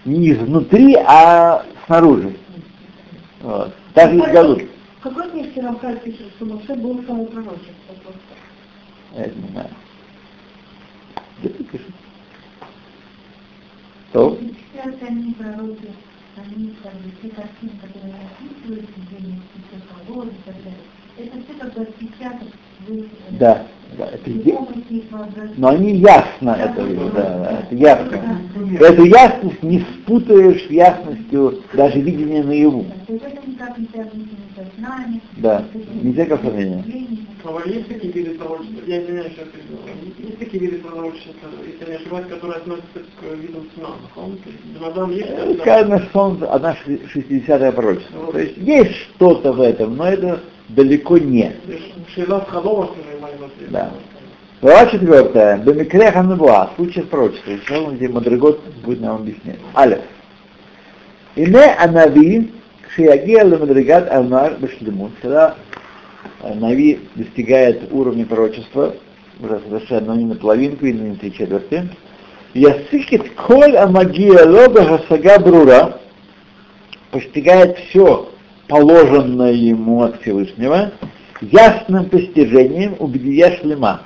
Не 0.04 0.32
изнутри, 0.32 0.96
а 0.96 1.64
снаружи. 1.86 2.36
Вот. 3.40 3.72
Даже 3.94 4.18
Идгалут. 4.18 4.62
В 4.98 5.02
каком 5.02 5.34
месте 5.34 5.62
Рамхаль 5.62 5.98
пишет, 6.00 6.26
что 6.36 6.44
Моше 6.44 6.74
был 6.74 7.02
самопророчество 7.06 7.94
просто? 8.02 8.20
Я 9.16 9.26
не 9.26 9.52
знаю. 9.52 9.70
Где-то 11.38 11.64
пишет. 11.64 11.86
То? 11.86 12.09
Сейчас 14.12 14.94
они 15.02 15.30
как. 21.16 21.26
Это 21.26 21.36
все 21.44 21.54
как 21.58 21.74
бы 21.74 21.82
отпечаток 21.82 22.48
Да. 23.30 23.66
да 23.98 24.06
это. 24.06 24.30
Но 25.56 25.68
они 25.68 25.96
ясно 25.96 26.50
это 26.50 26.82
видят, 26.82 27.14
да, 27.14 27.38
да, 27.38 27.58
это 27.60 27.74
ясно. 27.74 28.40
Эту 28.78 29.04
ясность 29.04 29.62
не 29.62 29.80
спутаешь 29.80 30.66
с 30.66 30.70
ясностью 30.70 31.62
даже 31.72 32.00
видения 32.00 32.42
наяву. 32.42 32.86
Да, 35.36 35.64
не 36.02 36.12
всякого 36.12 36.38
сомнения. 36.38 36.84
А 37.42 37.68
есть 37.68 37.88
такие 37.88 38.12
виды 38.12 38.38
пророчества? 38.38 38.82
Я 38.86 39.02
извиняюсь. 39.02 39.32
Есть 40.18 40.38
такие 40.38 40.60
виды 40.60 40.78
пророчества, 40.78 41.48
если 41.66 41.90
не 41.90 41.96
ошибаюсь, 41.96 42.26
которые 42.28 42.58
относятся 42.58 42.98
к 42.98 43.34
видам 43.34 43.66
сна. 43.74 43.88
Он, 44.16 44.36
то 44.36 44.50
есть, 44.50 44.74
Дамадан 44.74 45.10
есть? 45.12 45.60
Сказано, 45.60 46.02
что 46.02 46.20
он 46.20 46.44
одна 46.44 46.76
60-е 46.86 47.72
пророчество. 47.72 48.32
То 48.32 48.38
есть 48.38 48.56
есть 48.58 48.94
что-то 48.94 49.52
в 49.52 49.60
этом, 49.60 49.96
но 49.96 50.06
это 50.06 50.40
далеко 50.74 51.18
не. 51.18 51.52
Да. 53.70 53.92
Глава 54.62 54.86
четвертая. 54.86 55.58
Бемикре 55.58 56.10
Ханабуа. 56.12 56.70
Случай 56.76 57.02
с 57.02 57.06
пророчеством. 57.06 57.60
Сейчас 57.60 57.78
он 57.78 57.96
где 57.96 58.08
Мадригот 58.08 58.60
будет 58.84 59.00
нам 59.00 59.16
объяснять. 59.16 59.58
Алиф. 59.74 60.00
Ине 61.36 61.74
Анави 61.78 62.52
Шиягия 62.94 63.44
Ламадригат 63.44 64.10
Амар 64.10 64.56
Башлимут. 64.58 65.12
Когда 65.22 65.56
э, 66.42 66.54
Нави 66.54 67.00
достигает 67.14 67.90
уровня 67.92 68.26
пророчества, 68.26 68.94
уже 69.40 69.60
совершенно 69.60 70.12
не 70.12 70.26
на 70.26 70.34
половинку 70.34 70.84
или 70.84 70.98
не 70.98 71.08
на 71.10 71.16
три 71.16 71.32
четверти, 71.32 71.88
Ясыкит 72.52 73.30
коль 73.34 73.76
амагия 73.76 74.44
лога 74.44 74.84
хасага 74.84 75.38
брура, 75.38 76.00
постигает 77.12 77.78
все 77.78 78.28
положенное 78.70 79.52
ему 79.52 80.04
от 80.04 80.22
Всевышнего, 80.22 80.92
ясным 81.40 82.08
постижением 82.08 82.94
убедия 83.00 83.58
шлема 83.58 84.02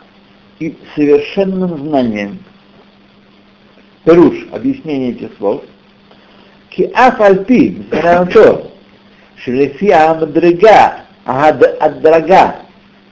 и 0.59 0.75
совершенным 0.97 1.77
знанием. 1.87 2.39
Перуш, 4.05 4.35
объяснение 4.53 5.11
этих 5.11 5.37
слов. 5.37 5.63
Ки 6.71 6.91
афальпи, 6.95 7.77
несмотря 7.79 8.21
на 8.21 8.27
то, 8.27 8.71
шелефи 9.37 9.91
амдрага, 9.91 11.05
адрага, 11.25 12.57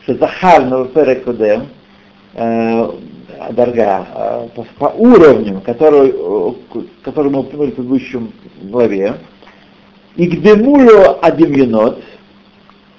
шазахар 0.06 0.64
на 0.64 0.86
перекодем, 0.86 1.68
адрага 2.34 4.06
э, 4.14 4.48
э, 4.56 4.64
по 4.78 4.86
уровню, 4.86 5.60
который, 5.60 6.12
э, 6.14 6.52
который 7.04 7.30
мы 7.30 7.40
упомянули 7.40 7.72
в 7.72 7.74
предыдущем 7.74 8.32
главе, 8.62 9.16
и 10.16 10.26
к 10.26 10.40
демулю 10.42 11.24
адемьенот, 11.24 12.02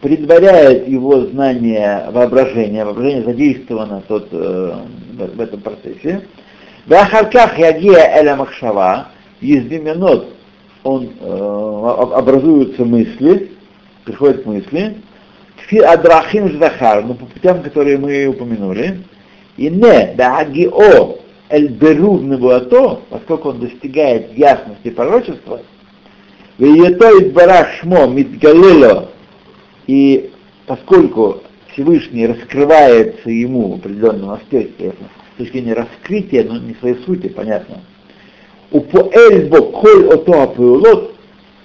предваряет 0.02 0.88
его 0.88 1.22
знание 1.28 2.08
воображения, 2.12 2.84
воображение 2.84 3.24
задействовано 3.24 4.04
тут, 4.08 4.28
э, 4.32 4.74
в, 5.14 5.36
в 5.38 5.42
этом 5.42 5.62
процессе. 5.62 6.28
Вахарках 6.88 7.58
ягия 7.58 8.20
эля 8.20 8.36
махшава, 8.36 9.08
из 9.40 9.64
демьенот 9.66 10.28
он, 10.84 11.10
э, 11.22 11.26
об- 11.26 12.14
образуются 12.14 12.84
мысли, 12.84 13.52
приходят 14.04 14.46
мысли, 14.46 14.98
Кфи 15.64 15.80
адрахим 15.80 16.60
захар, 16.60 17.06
но 17.06 17.14
по 17.14 17.26
путям, 17.26 17.62
которые 17.62 17.98
мы 17.98 18.26
упомянули, 18.26 19.00
И 19.56 19.70
не 19.70 20.14
даагио 20.16 21.18
эль 21.50 21.68
берур 21.70 22.22
небуато, 22.22 23.02
поскольку 23.10 23.50
он 23.50 23.60
достигает 23.60 24.38
ясности 24.38 24.90
пророчества, 24.90 25.62
Веето 26.58 27.06
избара 27.20 27.68
шмо 27.80 28.08
мидгалело, 28.08 29.10
и 29.88 30.32
поскольку 30.68 31.42
Всевышний 31.72 32.28
раскрывается 32.28 33.30
ему 33.30 33.72
в 33.72 33.76
определенном 33.76 34.32
аспекте, 34.32 34.94
с 35.34 35.38
точки 35.38 35.54
зрения 35.54 35.74
раскрытия, 35.74 36.44
но 36.44 36.60
не 36.60 36.76
своей 36.76 36.96
сути, 37.06 37.28
понятно, 37.28 37.82
у 38.72 38.82
поэльбо 38.82 39.62
коль 39.72 40.08
ото 40.08 40.44
апеулот 40.44 41.16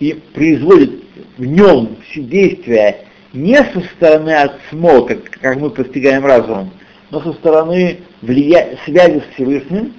и 0.01 0.15
производит 0.33 1.03
в 1.37 1.45
нем 1.45 1.97
все 2.09 2.23
действия 2.23 3.05
не 3.33 3.57
со 3.57 3.81
стороны 3.95 4.31
отсмо, 4.31 5.03
как, 5.03 5.19
как 5.41 5.57
мы 5.59 5.71
постигаем 5.71 6.25
разумом, 6.25 6.71
но 7.11 7.21
со 7.21 7.33
стороны 7.35 7.99
влия... 8.23 8.79
связи 8.85 9.21
с 9.21 9.35
Всевышним, 9.35 9.95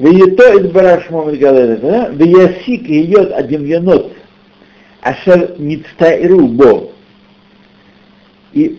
Веето 0.00 0.56
Идбараш 0.56 1.10
Момед 1.10 1.38
Галеда, 1.38 2.10
Веясик 2.14 2.88
идет 2.88 3.32
Адимьянот, 3.32 4.12
Ашер 5.02 5.56
Ництаиру 5.58 6.46
Бо. 6.48 6.90
И 8.54 8.78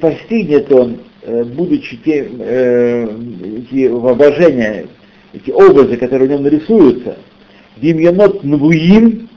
постигнет 0.00 0.72
он, 0.72 1.00
будучи 1.26 1.98
тем, 1.98 2.36
э, 2.38 3.06
эти 3.58 3.88
воображения, 3.88 4.86
эти 5.34 5.50
образы, 5.50 5.98
которые 5.98 6.28
в 6.28 6.32
нем 6.32 6.42
нарисуются, 6.44 7.18
Димьянот 7.76 8.42
Нвуим, 8.42 9.28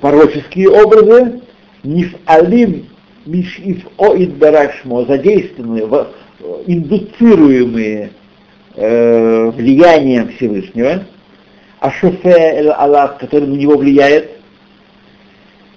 пророческие 0.00 0.70
образы, 0.70 1.42
Нифалим 1.82 2.86
Мишиф 3.26 3.84
О 3.98 4.16
Идбарашмо, 4.16 5.04
задействованные, 5.04 5.86
индуцируемые 6.66 8.10
э, 8.76 9.43
влиянием 9.54 10.28
Всевышнего, 10.36 11.04
а 11.80 11.90
шофе 11.90 12.70
Аллах, 12.70 13.18
который 13.18 13.48
на 13.48 13.54
него 13.54 13.76
влияет, 13.76 14.30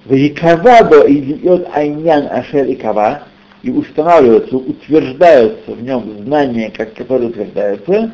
Векавадо 0.05 1.03
идет 1.11 1.67
айнян 1.73 2.27
ашер 2.31 2.65
и 2.65 2.75
кава, 2.75 3.23
и 3.63 3.69
устанавливаются, 3.69 4.55
утверждаются 4.55 5.71
в 5.71 5.83
нем 5.83 6.23
знания, 6.23 6.71
как 6.75 6.93
которые 6.93 7.29
утверждаются, 7.29 8.13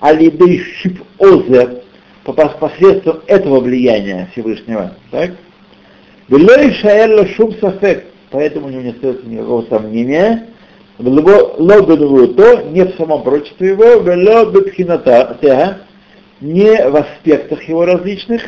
алидей 0.00 0.60
шип 0.80 1.02
озер, 1.18 1.82
посредством 2.24 3.20
этого 3.26 3.60
влияния 3.60 4.28
Всевышнего. 4.32 4.94
Так? 5.10 5.32
Велой 6.28 6.72
шаэлла 6.72 7.26
шум 7.28 7.54
сафек, 7.60 8.04
поэтому 8.30 8.66
у 8.66 8.70
него 8.70 8.82
не 8.82 8.90
остается 8.90 9.26
никакого 9.26 9.62
сомнения, 9.66 10.46
ло 10.98 12.26
то 12.28 12.62
не 12.70 12.84
в 12.84 12.96
самом 12.96 13.22
пророчестве 13.22 13.68
его, 13.68 14.00
вело 14.00 14.50
бепхината, 14.50 15.80
не 16.40 16.88
в 16.88 16.96
аспектах 16.96 17.62
его 17.68 17.84
различных, 17.84 18.42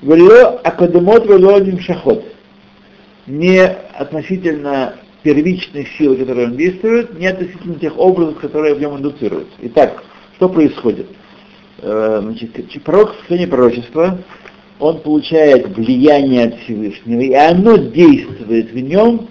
вело 0.00 0.60
академот 0.62 1.26
вело 1.26 1.58
нимшахот, 1.58 2.24
не 3.26 3.60
относительно 3.64 4.94
первичных 5.22 5.88
сил, 5.96 6.16
которые 6.16 6.48
он 6.48 6.56
действует, 6.56 7.18
не 7.18 7.26
относительно 7.26 7.76
тех 7.76 7.96
образов, 7.98 8.40
которые 8.40 8.74
в 8.74 8.80
нем 8.80 8.96
индуцируются. 8.96 9.54
Итак, 9.60 10.02
что 10.36 10.48
происходит? 10.48 11.06
Значит, 11.80 12.82
пророк 12.84 13.12
в 13.12 13.18
состоянии 13.18 13.46
пророчества, 13.46 14.18
он 14.78 15.00
получает 15.00 15.68
влияние 15.76 16.46
от 16.46 16.58
Всевышнего, 16.60 17.20
и 17.20 17.32
оно 17.32 17.76
действует 17.76 18.72
в 18.72 18.78
нем, 18.78 19.28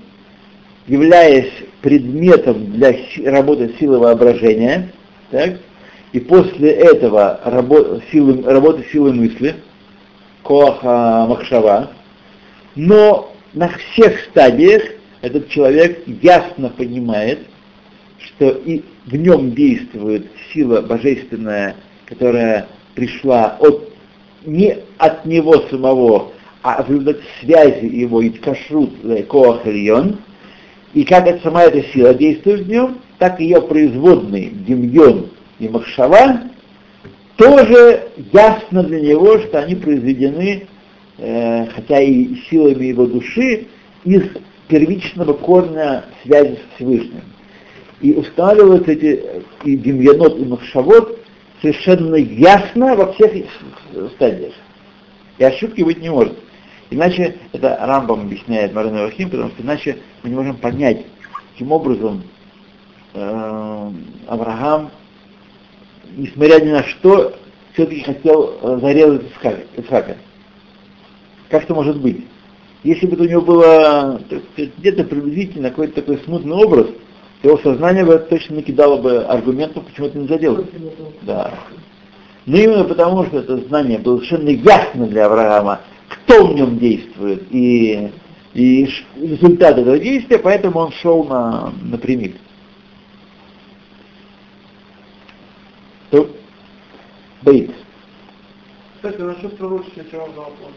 являясь 0.88 1.51
предметом 1.82 2.74
для 2.74 2.96
работы 3.26 3.74
силы 3.80 4.00
воображения, 4.00 4.92
так, 5.32 5.60
и 6.12 6.20
после 6.20 6.72
этого 6.72 7.40
работы 7.44 8.03
силы, 8.12 8.42
работы 8.44 8.86
силы 8.92 9.14
мысли, 9.14 9.55
коаха 10.44 11.25
махшава, 11.27 11.92
но 12.75 13.34
на 13.53 13.70
всех 13.70 14.20
стадиях 14.25 14.84
этот 15.22 15.50
человек 15.50 16.03
ясно 16.08 16.70
понимает, 16.70 17.40
что 18.20 18.50
и 18.50 18.84
в 19.05 19.16
нем 19.16 19.53
действует 19.53 20.27
сила 20.53 20.82
божественная, 20.82 21.75
которая 22.05 22.68
пришла 22.96 23.58
от, 23.60 23.92
не 24.46 24.77
от 24.98 25.25
него 25.25 25.53
самого, 25.70 26.32
а 26.62 26.84
в 26.84 26.90
результате 26.90 27.22
связи 27.40 27.86
его 27.86 28.22
и 28.22 28.29
кашрут 28.29 28.92
коах 29.29 29.66
ильон, 29.66 30.18
и 30.94 31.04
как 31.04 31.27
эта 31.27 31.42
сама 31.42 31.64
эта 31.64 31.82
сила 31.92 32.14
действует 32.14 32.62
в 32.62 32.70
нем, 32.70 32.98
так 33.18 33.40
ее 33.40 33.62
производные 33.62 34.50
Демьон 34.50 35.30
и 35.60 35.70
Махшава, 35.70 36.42
тоже 37.38 38.10
ясно 38.34 38.84
для 38.84 39.00
него, 39.00 39.40
что 39.40 39.60
они 39.60 39.75
произведены, 39.75 40.68
э, 41.18 41.66
хотя 41.68 42.01
и 42.01 42.36
силами 42.50 42.86
его 42.86 43.06
души, 43.06 43.68
из 44.04 44.24
первичного 44.68 45.34
корня 45.34 46.06
связи 46.24 46.56
с 46.56 46.75
Всевышним. 46.75 47.22
И 48.01 48.14
устанавливаются 48.14 48.92
эти 48.92 49.24
и 49.64 49.77
Демьянот, 49.77 50.40
и 50.40 50.46
Махшавот 50.46 51.20
совершенно 51.62 52.16
ясно 52.16 52.96
во 52.96 53.14
всех 53.14 53.32
стадиях. 54.16 54.54
И 55.38 55.44
ошибки 55.44 55.84
быть 55.84 56.01
не 56.01 56.10
может. 56.10 56.38
Иначе, 56.92 57.38
это 57.54 57.77
Рамбам 57.80 58.22
объясняет 58.22 58.74
Марина 58.74 59.04
Вахим, 59.04 59.30
потому 59.30 59.50
что 59.51 59.64
иначе 59.64 59.98
мы 60.24 60.30
не 60.30 60.36
можем 60.36 60.58
понять, 60.58 61.06
каким 61.54 61.72
образом 61.72 62.22
э, 63.14 63.92
Авраам, 64.27 64.92
несмотря 66.18 66.60
ни 66.60 66.70
на 66.70 66.84
что, 66.84 67.34
все-таки 67.74 68.01
хотел 68.01 68.58
э, 68.62 68.80
зарезать 68.82 69.24
Исхака. 69.77 70.18
Как 71.50 71.64
это 71.64 71.74
может 71.74 72.01
быть? 72.01 72.25
Если 72.84 73.08
бы 73.08 73.14
это 73.14 73.24
у 73.24 73.27
него 73.27 73.42
было 73.42 74.22
где-то 74.58 75.06
приблизительно 75.06 75.70
какой-то 75.70 76.01
такой 76.01 76.18
смутный 76.25 76.58
образ, 76.58 76.88
то 77.42 77.48
его 77.48 77.58
сознание 77.60 78.04
бы 78.04 78.18
точно 78.18 78.58
накидало 78.58 78.98
бы 78.98 79.24
аргументов, 79.24 79.86
почему 79.86 80.08
это 80.08 80.18
нельзя 80.18 80.38
делать. 80.38 80.68
Да. 81.22 81.54
Но 82.46 82.58
именно 82.58 82.84
потому, 82.84 83.24
что 83.27 83.40
это 83.40 83.58
знание 83.68 83.98
было 83.98 84.18
совершенно 84.18 84.50
ясно 84.50 85.08
для 85.08 85.27
Авраама, 85.27 85.82
кто 86.24 86.48
в 86.48 86.55
нем 86.55 86.77
действует 86.77 87.44
и, 87.51 88.12
и 88.53 88.90
результат 89.16 89.77
этого 89.77 89.98
действия, 90.00 90.38
поэтому 90.38 90.79
он 90.79 90.92
шел 90.92 91.24
на, 91.24 91.74
напрямик. 91.81 92.36
То, 96.10 96.29
Бейт. 97.42 97.72
Кстати, 98.96 99.20
насчет 99.22 99.57
пророчества 99.57 100.01
еще 100.01 100.22
один 100.22 100.36
вопрос. 100.36 100.72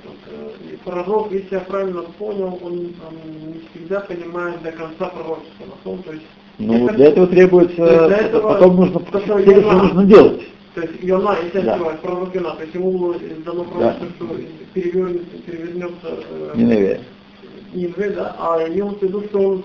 Пророк, 0.84 1.32
если 1.32 1.56
я 1.56 1.60
правильно 1.60 2.02
понял, 2.18 2.58
он, 2.62 2.94
он 3.06 3.18
не 3.52 3.60
всегда 3.70 4.00
понимает 4.00 4.62
до 4.62 4.72
конца 4.72 5.10
пророчества. 5.10 5.66
То 5.84 6.12
есть, 6.12 6.24
ну, 6.58 6.88
для 6.88 7.08
этого 7.08 7.26
требуется, 7.26 8.06
для 8.08 8.16
этого, 8.16 8.54
потом 8.54 8.76
нужно, 8.76 9.00
то, 9.00 9.20
что 9.20 9.36
нужно 9.38 10.04
делать. 10.04 10.42
То 10.75 10.81
есть 10.81 11.01
Йона, 11.01 11.37
если 11.43 11.61
да. 11.61 11.77
я 11.77 11.83
пророк 12.01 12.33
Йона, 12.33 12.51
то 12.51 12.63
есть 12.63 12.75
ему 12.75 13.13
дано 13.45 13.63
пророчество, 13.63 14.27
да. 14.27 14.35
что 14.35 14.35
перевернется, 14.73 15.37
перевернется 15.45 16.07
э, 16.29 16.51
Ниневе. 16.55 17.01
Ниневе, 17.73 18.09
да, 18.11 18.35
а 18.39 18.67
имел 18.67 18.89
в 18.89 19.01
виду, 19.01 19.23
что 19.25 19.39
он 19.39 19.63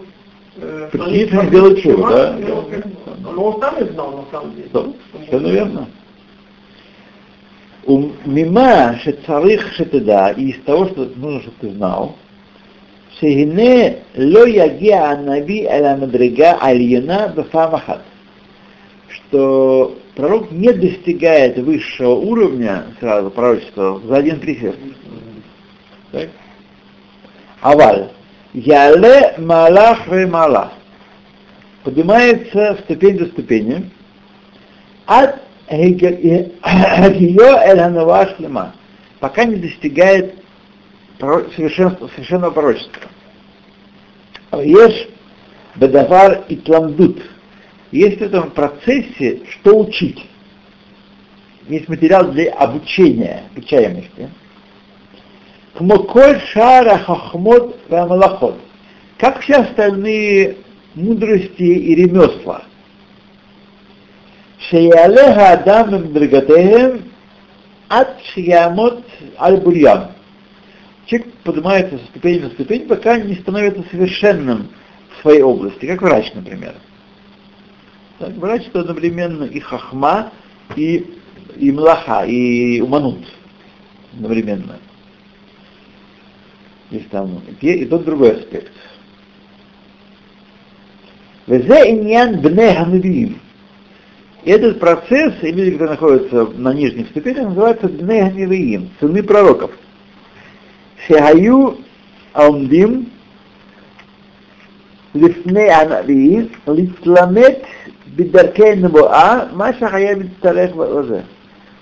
э, 0.56 0.88
Причина 0.90 1.46
сделать 1.46 1.82
чудо, 1.82 2.08
да? 2.08 2.36
Но 3.20 3.44
он 3.44 3.60
сам 3.60 3.78
и 3.78 3.88
знал, 3.90 4.24
на 4.24 4.24
самом 4.30 4.54
деле. 4.54 4.68
Да, 4.72 4.84
все 5.26 5.38
верно. 5.38 5.88
У 7.86 8.10
мима 8.24 8.98
шецарих 9.02 9.72
шетеда, 9.74 10.30
и 10.30 10.50
из 10.50 10.62
того, 10.62 10.86
что 10.86 11.04
нужно, 11.16 11.42
чтобы 11.42 11.56
ты 11.60 11.70
знал, 11.70 12.16
שהנה 13.18 13.88
לא 14.16 14.48
יגיע 14.48 15.08
הנביא 15.08 15.68
אל 15.68 15.84
המדרגה 15.84 16.50
העליונה 16.50 17.26
בפעם 17.26 17.74
אחת. 17.74 18.00
Что 19.08 19.92
пророк 20.15 20.51
не 20.51 20.71
достигает 20.71 21.57
высшего 21.57 22.15
уровня 22.15 22.85
сразу 22.99 23.29
пророчества 23.31 24.01
за 24.03 24.17
один 24.17 24.39
присест. 24.39 24.77
Так? 26.11 26.29
Аваль. 27.61 28.09
Яле 28.53 29.35
малах 29.37 30.07
ве 30.07 30.25
малах. 30.25 30.71
Поднимается 31.83 32.77
ступень 32.83 33.19
за 33.19 33.27
ступенью. 33.27 33.89
От 35.05 35.35
ее 35.69 36.51
эль 37.61 38.35
шлема. 38.35 38.73
Пока 39.19 39.43
не 39.45 39.57
достигает 39.57 40.35
совершенного 41.19 42.51
пророчества. 42.51 43.01
Ешь 44.53 45.07
бедавар 45.75 46.43
и 46.47 46.55
тламдут 46.55 47.21
есть 47.91 48.19
в 48.19 48.21
этом 48.21 48.51
процессе 48.51 49.41
что 49.49 49.79
учить. 49.79 50.25
Есть 51.67 51.87
материал 51.87 52.31
для 52.31 52.51
обучения, 52.53 53.43
обучаемости. 53.51 54.29
Кмоколь 55.75 56.39
шара 56.51 56.97
хахмот 56.97 57.89
малахот. 57.89 58.59
Как 59.17 59.41
все 59.41 59.55
остальные 59.55 60.57
мудрости 60.95 61.61
и 61.61 61.95
ремесла. 61.95 62.63
Шеялеха 64.69 65.53
Адам 65.53 66.13
Драгатеем 66.13 67.11
от 67.87 68.21
Шиямот 68.33 69.03
Аль-Бурьян. 69.39 70.11
Человек 71.05 71.33
поднимается 71.43 71.97
со 71.97 72.05
ступени 72.05 72.39
на 72.39 72.49
ступень, 72.51 72.87
пока 72.87 73.17
не 73.17 73.35
становится 73.35 73.83
совершенным 73.89 74.69
в 75.17 75.21
своей 75.21 75.41
области, 75.41 75.85
как 75.85 76.01
врач, 76.01 76.31
например. 76.33 76.75
Так, 78.19 78.33
врач 78.33 78.67
это 78.67 78.81
одновременно 78.81 79.45
и 79.45 79.61
хахма, 79.61 80.33
и, 80.75 81.09
и 81.55 81.71
млаха, 81.71 82.25
и 82.25 82.81
уманут 82.81 83.25
одновременно. 84.13 84.77
Есть 86.91 87.09
там 87.09 87.41
и, 87.61 87.85
тот 87.85 88.03
другой 88.03 88.33
аспект. 88.33 88.73
Везе 91.47 91.91
иньян 91.91 92.41
бне 92.41 92.73
ханвиим. 92.73 93.39
Этот 94.43 94.79
процесс, 94.81 95.35
и 95.41 95.51
люди, 95.51 95.71
которые 95.71 95.91
находятся 95.91 96.45
на 96.57 96.73
нижних 96.73 97.09
ступенях, 97.09 97.47
называется 97.47 97.87
бне 97.87 98.23
ханвиим, 98.23 98.89
сыны 98.99 99.23
пророков. 99.23 99.71
Шехаю 101.07 101.77
аумдим 102.33 103.11
לפני 105.14 105.70
הנביא, 105.70 106.42
להתלמד 106.68 107.52
בדרכי 108.16 108.76
נבואה, 108.76 109.40
מה 109.52 109.72
שהיה 109.72 110.16
מצטרך 110.16 110.74
בזה. 110.74 111.20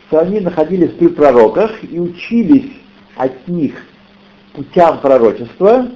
Что 0.08 0.18
они 0.18 0.40
находились 0.40 0.90
при 0.98 1.08
пророках 1.08 1.70
и 1.90 1.98
учились 1.98 2.70
от 3.16 3.48
них 3.48 3.72
путям 4.52 5.00
пророчества, 5.00 5.88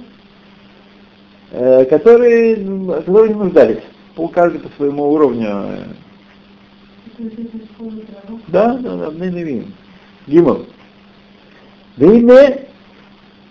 э, 1.51 1.85
которые, 1.85 2.55
которые 2.55 3.33
не 3.33 3.35
нуждались, 3.35 3.83
по 4.15 4.27
каждый 4.27 4.59
по 4.59 4.69
своему 4.75 5.11
уровню. 5.11 5.47
Да, 8.47 8.73
да, 8.73 8.95
да, 8.95 9.11
мы 9.11 9.27
не 9.27 9.43
видим. 9.43 9.73
Гимл. 10.27 10.65
והנה 11.97 12.41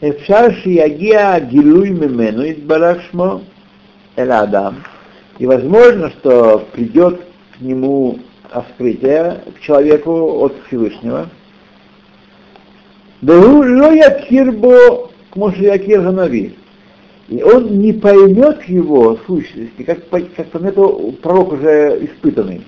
אפשר 0.09 0.47
שיגיע 0.63 1.39
גילוי 1.39 1.91
ממנו, 1.91 2.45
יתברך 2.45 3.03
שמו, 3.11 3.41
Эля 4.16 4.42
Адам. 4.42 4.84
И 5.40 5.46
возможно, 5.46 6.10
что 6.12 6.68
придет 6.74 7.22
к 7.58 7.62
нему 7.62 8.20
открытие 8.52 9.42
к 9.56 9.62
человеку 9.62 10.44
от 10.44 10.56
Всевышнего. 10.68 11.30
Да 13.22 13.34
якирбо 13.34 15.10
к 15.32 15.36
мушиякир 15.36 16.04
ханави. 16.04 16.56
И 17.30 17.42
он 17.44 17.80
не 17.80 17.94
поймет 17.94 18.64
его 18.68 19.18
сущности, 19.26 19.84
как, 19.84 20.10
как 20.10 20.48
пометил 20.50 21.16
пророк 21.22 21.54
уже 21.54 22.06
испытанный. 22.06 22.62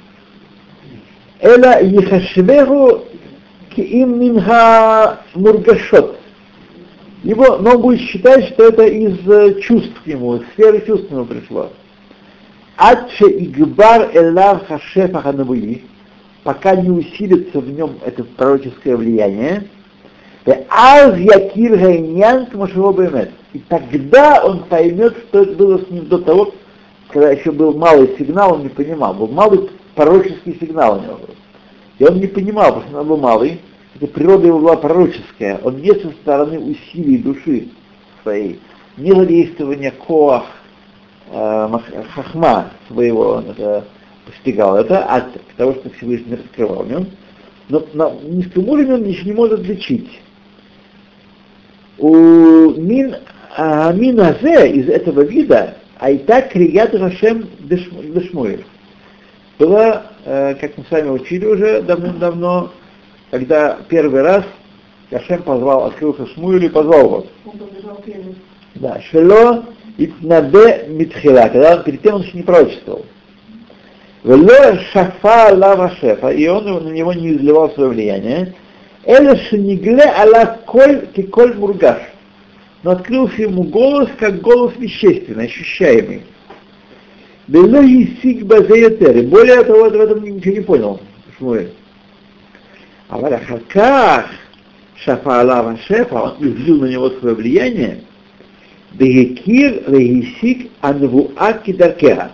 Эла 1.41 1.81
ехашвеху 1.81 3.03
киим 3.75 4.19
минха 4.19 5.19
мургашот. 5.35 6.17
Его, 7.23 7.57
но 7.57 7.71
он 7.71 7.81
будет 7.81 8.01
считать, 8.01 8.45
что 8.49 8.65
это 8.67 8.85
из 8.85 9.17
э, 9.27 9.61
чувств 9.61 9.93
к 10.03 10.07
нему, 10.07 10.35
из 10.35 10.47
сферы 10.53 10.83
чувств 10.85 11.07
к 11.07 11.11
нему 11.11 11.25
пришло. 11.25 11.69
Адше 12.77 13.25
игбар 13.25 14.09
элав 14.13 14.67
хашефа 14.67 15.21
ханабуи, 15.21 15.83
пока 16.43 16.75
не 16.75 16.89
усилится 16.89 17.61
в 17.61 17.69
нем 17.69 17.97
это 18.05 18.25
пророческое 18.25 18.97
влияние, 18.97 19.67
аз 20.69 21.17
якир 21.17 21.77
гайнян. 21.77 22.47
И 23.53 23.59
тогда 23.69 24.43
он 24.43 24.63
поймет, 24.65 25.15
что 25.29 25.43
это 25.43 25.53
было 25.53 25.77
с 25.77 25.89
ним 25.89 26.07
до 26.07 26.17
того, 26.17 26.53
когда 27.09 27.31
еще 27.31 27.51
был 27.51 27.73
малый 27.73 28.15
сигнал, 28.17 28.55
он 28.55 28.63
не 28.63 28.69
понимал. 28.69 29.13
Был 29.13 29.27
малый 29.27 29.69
пророческий 29.95 30.57
сигнал 30.59 30.97
у 30.97 31.01
него 31.01 31.15
был. 31.15 31.35
И 31.99 32.03
он 32.03 32.19
не 32.19 32.27
понимал, 32.27 32.73
потому 32.73 32.89
что 32.89 32.99
он 33.01 33.07
был 33.07 33.17
малый, 33.17 33.61
эта 33.95 34.07
природа 34.07 34.47
его 34.47 34.59
была 34.59 34.75
пророческая. 34.77 35.59
Он 35.63 35.77
не 35.77 35.93
со 35.93 36.09
стороны 36.11 36.59
усилий 36.59 37.17
души 37.17 37.67
своей, 38.23 38.59
не 38.97 39.11
задействования 39.11 39.91
коах, 39.91 40.45
э, 41.31 41.69
хахма 42.13 42.71
своего 42.87 43.33
он 43.35 43.49
это 43.51 43.85
постигал 44.25 44.77
это 44.77 45.03
от 45.03 45.25
того, 45.57 45.73
что 45.73 45.89
Всевышний 45.91 46.35
раскрывал 46.35 46.83
в 46.83 46.89
нем. 46.89 47.07
Но 47.69 47.85
на 47.93 48.11
низком 48.23 48.67
уровне 48.67 48.95
он 48.95 49.03
ничего 49.03 49.25
не 49.25 49.33
может 49.33 49.59
отличить. 49.61 50.09
У 51.97 52.71
мин 52.71 53.15
аминазе 53.55 54.71
из 54.71 54.89
этого 54.89 55.21
вида 55.21 55.75
айта 55.99 56.41
крият 56.41 56.93
Рашем 56.95 57.47
дешмуэль. 57.59 58.65
Была, 59.59 60.07
э, 60.25 60.55
как 60.55 60.77
мы 60.77 60.83
с 60.83 60.91
вами 60.91 61.09
учили 61.09 61.45
уже 61.45 61.81
давным-давно, 61.83 62.71
когда 63.33 63.79
первый 63.89 64.21
раз 64.21 64.43
Кашем 65.09 65.41
позвал, 65.41 65.85
открылся 65.85 66.27
Шмуэль 66.27 66.65
и 66.65 66.69
позвал 66.69 66.99
его. 66.99 67.25
Да, 68.75 69.01
Шело 69.09 69.65
Итнабе 69.97 70.85
Митхила, 70.87 71.49
когда 71.51 71.77
он, 71.77 71.83
перед 71.83 72.03
тем 72.03 72.15
он 72.15 72.21
еще 72.21 72.37
не 72.37 72.43
пророчествовал. 72.43 73.03
Вело 74.23 74.77
Шафа 74.91 75.51
Лава 75.51 75.95
Шефа, 75.99 76.27
и 76.27 76.47
он 76.47 76.65
на 76.65 76.89
него 76.89 77.11
не 77.13 77.31
изливал 77.31 77.71
свое 77.71 77.89
влияние. 77.89 78.53
Эля 79.03 79.35
Шенигле 79.35 80.03
Ала 80.03 80.59
Коль 80.67 81.07
Киколь 81.15 81.55
Мургаш. 81.55 82.03
Но 82.83 82.91
открылся 82.91 83.41
ему 83.41 83.63
голос, 83.63 84.09
как 84.19 84.41
голос 84.41 84.73
вещественный, 84.77 85.45
ощущаемый. 85.45 86.21
Вело 87.47 87.81
Есик 87.81 88.43
Базеятер. 88.43 89.23
Более 89.23 89.63
того, 89.63 89.89
в 89.89 89.93
этом 89.95 90.23
ничего 90.23 90.53
не 90.53 90.61
понял 90.61 90.99
Шмуэль. 91.39 91.71
אבל 93.12 93.34
אחר 93.34 93.58
כך 93.70 94.24
шафа 95.04 95.40
Алава 95.40 95.76
Шефа, 95.86 96.14
он 96.14 96.36
излил 96.40 96.80
на 96.80 96.86
него 96.86 97.10
свое 97.10 97.34
влияние, 97.34 98.00
Дегекир 98.92 99.84
Легисик 99.88 100.70
Анвуа 100.80 101.52
Кидаркеа. 101.64 102.32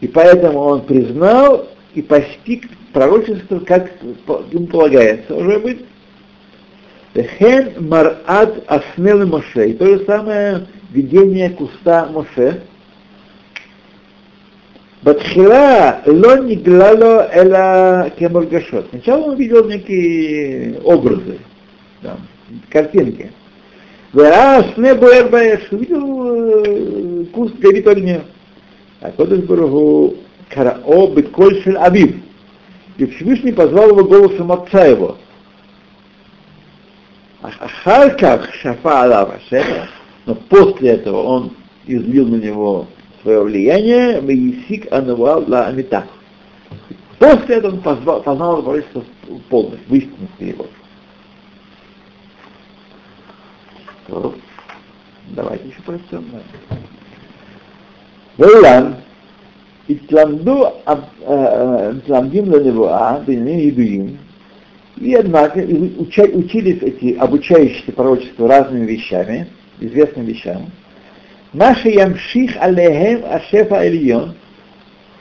И 0.00 0.08
поэтому 0.08 0.58
он 0.58 0.82
признал 0.82 1.68
и 1.94 2.02
постиг 2.02 2.68
пророчество, 2.92 3.60
как 3.60 3.90
ему 4.52 4.66
полагается 4.66 5.34
уже 5.34 5.58
быть. 5.58 5.84
Хен 7.38 7.88
Марад 7.88 8.62
Аснел 8.66 9.26
Моше. 9.26 9.70
И 9.70 9.72
то 9.74 9.86
же 9.86 10.04
самое 10.04 10.66
видение 10.90 11.50
куста 11.50 12.06
Моше. 12.06 12.62
Батхира 15.05 16.01
ло 16.07 16.37
ниглало 16.37 17.29
эла 17.31 18.09
кемургашот. 18.17 18.87
Сначала 18.89 19.25
он 19.29 19.35
видел 19.35 19.63
некие 19.65 20.79
образы, 20.83 21.37
там, 22.01 22.21
картинки. 22.71 23.31
Вера 24.13 24.65
сне 24.73 24.95
буэрбаэш, 24.95 25.71
увидел 25.71 27.27
куст 27.27 27.53
горит 27.57 27.87
огня. 27.87 28.21
А 28.99 29.11
Кодыш 29.11 29.41
Барагу 29.45 30.15
карао 30.49 31.07
беколь 31.13 31.61
шель 31.61 31.77
авив. 31.77 32.15
И 32.97 33.05
Всевышний 33.05 33.51
позвал 33.51 33.89
его 33.89 34.05
голосом 34.05 34.51
отца 34.51 34.87
его. 34.87 35.17
Ахарках 37.43 38.51
шафа 38.55 39.03
алава 39.03 39.39
но 40.25 40.33
после 40.33 40.93
этого 40.93 41.21
он 41.21 41.51
излил 41.85 42.27
на 42.27 42.37
него 42.37 42.87
свое 43.25 43.41
влияние, 43.41 44.21
Меисик 44.21 44.91
Анувал 44.93 45.43
Ла 45.47 45.65
Амита. 45.65 46.05
После 47.17 47.55
этого 47.55 47.73
он 47.73 47.81
позвал, 47.81 48.21
познал 48.21 48.61
пророчество 48.61 49.03
полностью, 49.49 49.89
в 49.89 49.95
истинных 49.95 50.29
перевод. 50.37 50.69
То, 54.07 54.35
давайте 55.29 55.69
еще 55.69 55.81
прочтем. 55.83 56.23
Вейлан, 58.37 58.97
Итламду 59.87 60.73
Итламдим 60.85 62.53
Ланевуа, 62.53 63.23
Бенин 63.25 63.57
Едуим, 63.57 64.19
и 64.97 65.15
однако 65.15 65.59
учились 65.61 66.83
эти 66.83 67.15
обучающиеся 67.15 67.91
пророчества 67.91 68.47
разными 68.47 68.85
вещами, 68.85 69.47
известными 69.79 70.27
вещами, 70.27 70.69
Наши 71.55 71.87
ямших 71.87 72.57
алехем 72.57 73.23
ашефа 73.31 73.85
эльон, 73.85 74.35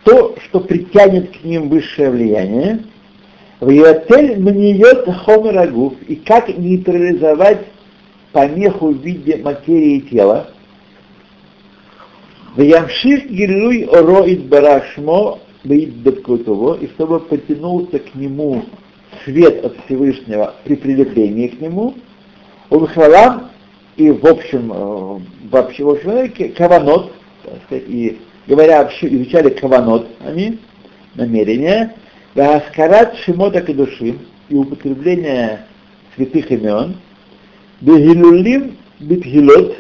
то, 0.03 0.35
что 0.45 0.59
притянет 0.59 1.31
к 1.31 1.45
ним 1.45 1.69
высшее 1.69 2.11
влияние, 2.11 2.81
в 3.61 3.71
Йотель 3.71 4.41
мниет 4.41 5.07
хомерагуф, 5.25 5.95
и 6.09 6.17
как 6.17 6.49
нейтрализовать 6.49 7.61
помеху 8.33 8.89
в 8.89 9.01
виде 9.01 9.37
материи 9.37 10.01
тела, 10.01 10.49
в 12.57 12.61
ямших 12.61 13.31
гилуй 13.31 13.85
ороид 13.85 14.47
барашмо 14.47 15.39
бейдбеткутово, 15.63 16.79
и 16.81 16.89
чтобы 16.89 17.21
потянулся 17.21 18.01
к 18.01 18.13
нему 18.17 18.65
свет 19.25 19.65
от 19.65 19.77
Всевышнего 19.85 20.53
при 20.65 20.75
прилеплении 20.75 21.47
к 21.47 21.61
нему, 21.61 21.95
Улхалам 22.71 23.51
и 23.97 24.11
в 24.11 24.27
общем, 24.27 24.73
э, 24.73 25.21
вообще, 25.51 25.85
в 25.85 25.91
общем, 25.91 26.53
каванот, 26.55 27.13
так 27.45 27.55
сказать, 27.67 27.85
и 27.89 28.19
говоря, 28.47 28.91
изучали 29.01 29.51
каванот, 29.51 30.09
они, 30.21 30.59
намерения, 31.15 31.95
Васкарат 32.35 33.17
Шимота 33.19 33.61
Кадушим 33.61 34.19
и 34.49 34.55
употребление 34.55 35.67
святых 36.17 36.51
имен, 36.51 36.97
Бегилулим 37.81 38.77
Битгилот 38.99 39.77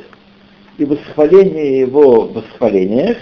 и 0.79 0.85
восхваление 0.85 1.81
его 1.81 2.22
в 2.22 2.35
восхвалениях, 2.35 3.16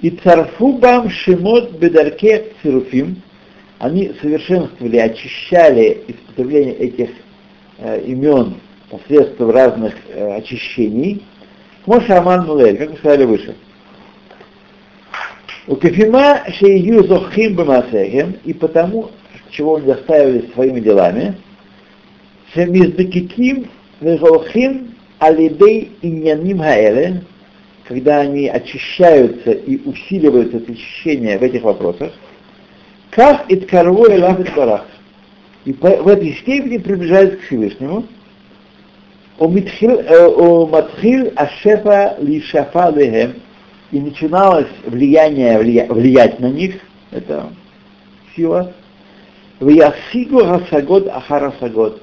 и 0.00 0.10
царфубам 0.10 1.08
шимот 1.10 1.72
бедарке 1.78 2.52
цируфим, 2.62 3.22
они 3.78 4.12
совершенствовали, 4.20 4.98
очищали 4.98 6.02
испытывание 6.08 6.74
этих 6.74 7.10
э, 7.78 8.02
имен 8.06 8.56
посредством 8.98 9.50
разных 9.50 9.94
э, 10.08 10.36
очищений. 10.36 11.24
Моша 11.86 12.18
Аман 12.18 12.46
Мулель, 12.46 12.76
как 12.76 12.90
мы 12.90 12.96
сказали 12.96 13.24
выше. 13.24 13.54
У 15.66 15.76
Кефима 15.76 16.42
шею 16.58 17.04
зохим 17.04 17.56
бамасехем, 17.56 18.36
и 18.44 18.52
потому, 18.52 19.10
чего 19.50 19.76
они 19.76 19.86
заставили 19.86 20.50
своими 20.52 20.80
делами, 20.80 21.36
шемиздакиким 22.52 23.68
везохим 24.00 24.94
алидей 25.18 25.92
иньяним 26.02 26.58
хаэле, 26.58 27.22
когда 27.86 28.20
они 28.20 28.48
очищаются 28.48 29.52
и 29.52 29.78
усиливаются 29.84 30.58
это 30.58 30.72
очищение 30.72 31.38
в 31.38 31.42
этих 31.42 31.62
вопросах, 31.62 32.12
как 33.10 33.50
и 33.50 33.56
ткарву 33.56 34.06
и 34.06 34.18
барах. 34.54 34.86
И 35.64 35.72
в 35.72 36.08
этой 36.08 36.34
степени 36.34 36.78
приближаются 36.78 37.38
к 37.38 37.42
Всевышнему. 37.42 38.04
У 39.38 39.48
Матхил 39.48 41.32
Ашефа 41.36 42.16
Лишафа 42.20 42.90
Лехем, 42.90 43.34
и 43.90 44.00
начиналось 44.00 44.68
влияние 44.86 45.58
влия, 45.58 45.86
влиять 45.88 46.38
на 46.40 46.50
них, 46.50 46.76
это 47.10 47.48
сила, 48.36 48.72
в 49.58 49.68
Ясигу 49.68 50.38
Хасагод 50.44 51.08
Ахарасагод, 51.08 52.02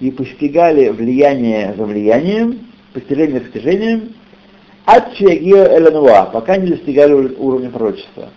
и 0.00 0.10
постигали 0.10 0.88
влияние 0.90 1.74
за 1.76 1.84
влиянием, 1.84 2.66
постижение 2.92 3.38
за 3.38 3.44
постижением, 3.46 4.14
от 4.84 5.14
Чиагио 5.14 5.64
Элануа, 5.78 6.26
пока 6.26 6.56
не 6.56 6.68
достигали 6.68 7.12
уровня 7.12 7.70
пророчества. 7.70 8.28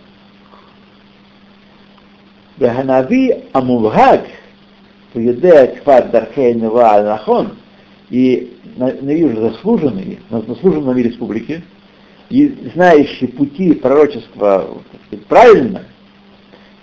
Веханави 2.58 3.44
Амувхак, 3.52 4.24
Юдея 5.14 5.76
Кфат 5.76 6.10
Дархей 6.10 6.54
Нева 6.54 7.02
Нахон, 7.02 7.56
и 8.10 8.56
Нави 8.76 9.24
уже 9.24 9.40
заслуженный, 9.40 10.18
на 10.30 10.42
заслуженном 10.42 10.96
республике, 10.98 11.62
и 12.28 12.54
знающий 12.74 13.26
пути 13.28 13.72
пророчества 13.72 14.78
правильно, 15.28 15.84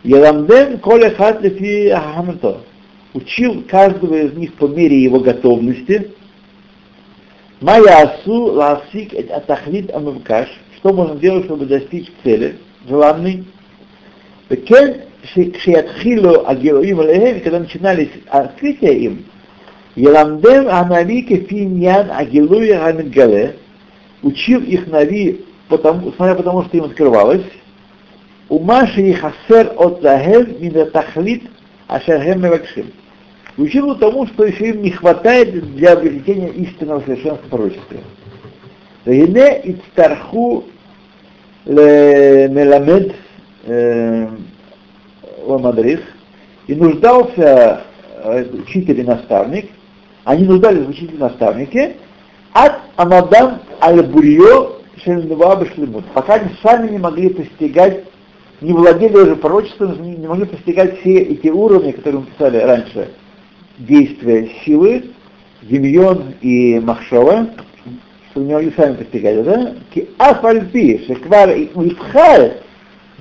Еламден 0.04 0.80
Коля 0.80 1.12
Хатлифи 1.12 1.90
Ахамто 1.90 2.62
учил 3.14 3.64
каждого 3.68 4.16
из 4.16 4.34
них 4.34 4.54
по 4.56 4.68
мере 4.68 5.02
его 5.02 5.20
готовности, 5.20 6.12
Майя 7.60 8.04
Асу 8.04 8.54
Ласик 8.54 9.14
Атахлит 9.32 9.92
Амавкаш, 9.94 10.48
что 10.78 10.94
можно 10.94 11.16
делать, 11.16 11.46
чтобы 11.46 11.66
достичь 11.66 12.12
цели, 12.24 12.58
желанной. 12.88 13.46
Когда 14.48 15.04
начинались 17.60 18.12
открытия 18.28 18.94
им, 18.94 19.26
Еламдем 19.98 20.68
Анави 20.70 21.24
Кефиньян 21.24 22.12
Агилуя 22.12 22.86
Амидгале, 22.86 23.56
учил 24.22 24.62
их 24.62 24.86
Нави, 24.86 25.44
потому, 25.70 26.12
смотря 26.12 26.36
потому, 26.36 26.64
что 26.66 26.78
им 26.78 26.84
открывалось, 26.84 27.46
Умаши 28.48 29.02
и 29.02 29.14
Хасер 29.14 29.74
от 29.76 30.04
Захев 30.04 30.60
Минатахлит 30.60 31.50
Ашахем 31.88 32.44
Мевакшим. 32.44 32.92
Учил 33.58 33.96
тому, 33.96 34.28
что 34.28 34.46
еще 34.46 34.70
им 34.70 34.84
не 34.84 34.92
хватает 34.92 35.76
для 35.76 35.94
обретения 35.94 36.50
истинного 36.50 37.02
совершенства 37.02 37.48
пророчества. 37.50 37.98
Вегине 39.04 39.62
ицтарху 39.64 40.66
меламед 41.66 43.16
ламадрих, 45.44 46.02
и 46.68 46.76
нуждался 46.76 47.82
учитель 48.54 49.00
и 49.00 49.04
наставник, 49.04 49.72
они 50.28 50.44
нуждались 50.44 50.86
в 50.86 50.90
учителе 50.90 51.20
наставнике, 51.20 51.96
от 52.52 52.74
Амадам 52.98 53.62
Аль-Бурьо 53.82 54.82
Шельнуваба 55.02 55.66
пока 56.14 56.34
они 56.34 56.50
сами 56.62 56.90
не 56.90 56.98
могли 56.98 57.30
постигать, 57.30 58.04
не 58.60 58.74
владели 58.74 59.16
уже 59.16 59.38
пророчеством, 59.38 60.02
не 60.02 60.28
могли 60.28 60.46
постигать 60.46 61.00
все 61.00 61.20
эти 61.20 61.48
уровни, 61.48 61.92
которые 61.92 62.22
мы 62.22 62.26
писали 62.26 62.58
раньше, 62.58 63.10
действия 63.78 64.50
силы, 64.66 65.12
Демьон 65.62 66.34
и 66.42 66.78
Махшова, 66.82 67.48
что 68.32 68.42
не 68.42 68.54
могли 68.54 68.74
сами 68.76 68.96
постигать, 68.96 69.46
да? 69.46 69.76
Ки 69.94 70.10
афальпи, 70.18 71.06
шеквар 71.08 71.52
и 71.52 71.70
уипхал 71.74 72.52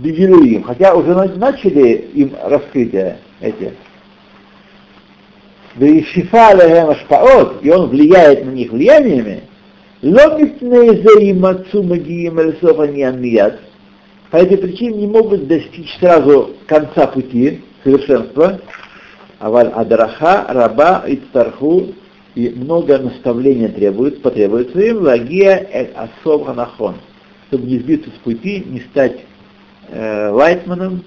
им, 0.03 0.62
хотя 0.64 0.92
уже 0.97 1.14
начали 1.14 2.09
им 2.14 2.33
раскрытие 2.42 3.19
эти. 3.40 3.75
И 5.78 6.00
и 7.62 7.70
он 7.70 7.88
влияет 7.88 8.46
на 8.46 8.50
них 8.50 8.72
влияниями. 8.72 9.42
По 14.30 14.36
этой 14.36 14.58
причине 14.58 14.98
не 14.98 15.06
могут 15.06 15.46
достичь 15.46 15.96
сразу 15.98 16.50
конца 16.66 17.06
пути 17.06 17.62
совершенства, 17.84 18.60
Аваль 19.38 19.68
Адраха, 19.68 20.46
Раба, 20.48 21.04
Ицтарху, 21.06 21.88
и 22.34 22.50
много 22.50 22.98
наставления 22.98 23.68
требует, 23.68 24.22
потребуется 24.22 24.78
им, 24.80 25.02
лагия 25.02 25.66
эль 25.72 25.92
асов 25.94 26.46
чтобы 27.48 27.66
не 27.66 27.78
сбиться 27.78 28.10
с 28.10 28.18
пути, 28.24 28.62
не 28.66 28.80
стать 28.80 29.20
э, 29.88 30.28
лайтманом, 30.30 31.02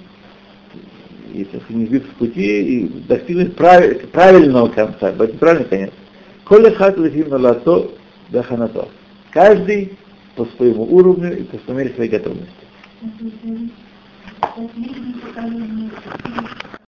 и 1.34 1.44
так, 1.46 1.70
не 1.70 1.86
сбиться 1.86 2.10
с 2.12 2.16
пути, 2.16 2.62
и 2.62 2.88
достигнуть 3.08 3.56
прав, 3.56 3.84
правильного 4.12 4.68
конца, 4.70 5.12
правильный 5.12 5.66
конец. 5.66 5.92
Коля 6.44 6.72
хат 6.72 6.98
лато 6.98 7.92
даханато. 8.30 8.88
Каждый 9.32 9.98
по 10.36 10.46
своему 10.58 10.84
уровню 10.84 11.38
и 11.38 11.44
по 11.44 11.72
мере 11.72 11.94
своей 11.94 12.10
готовности. 12.10 12.50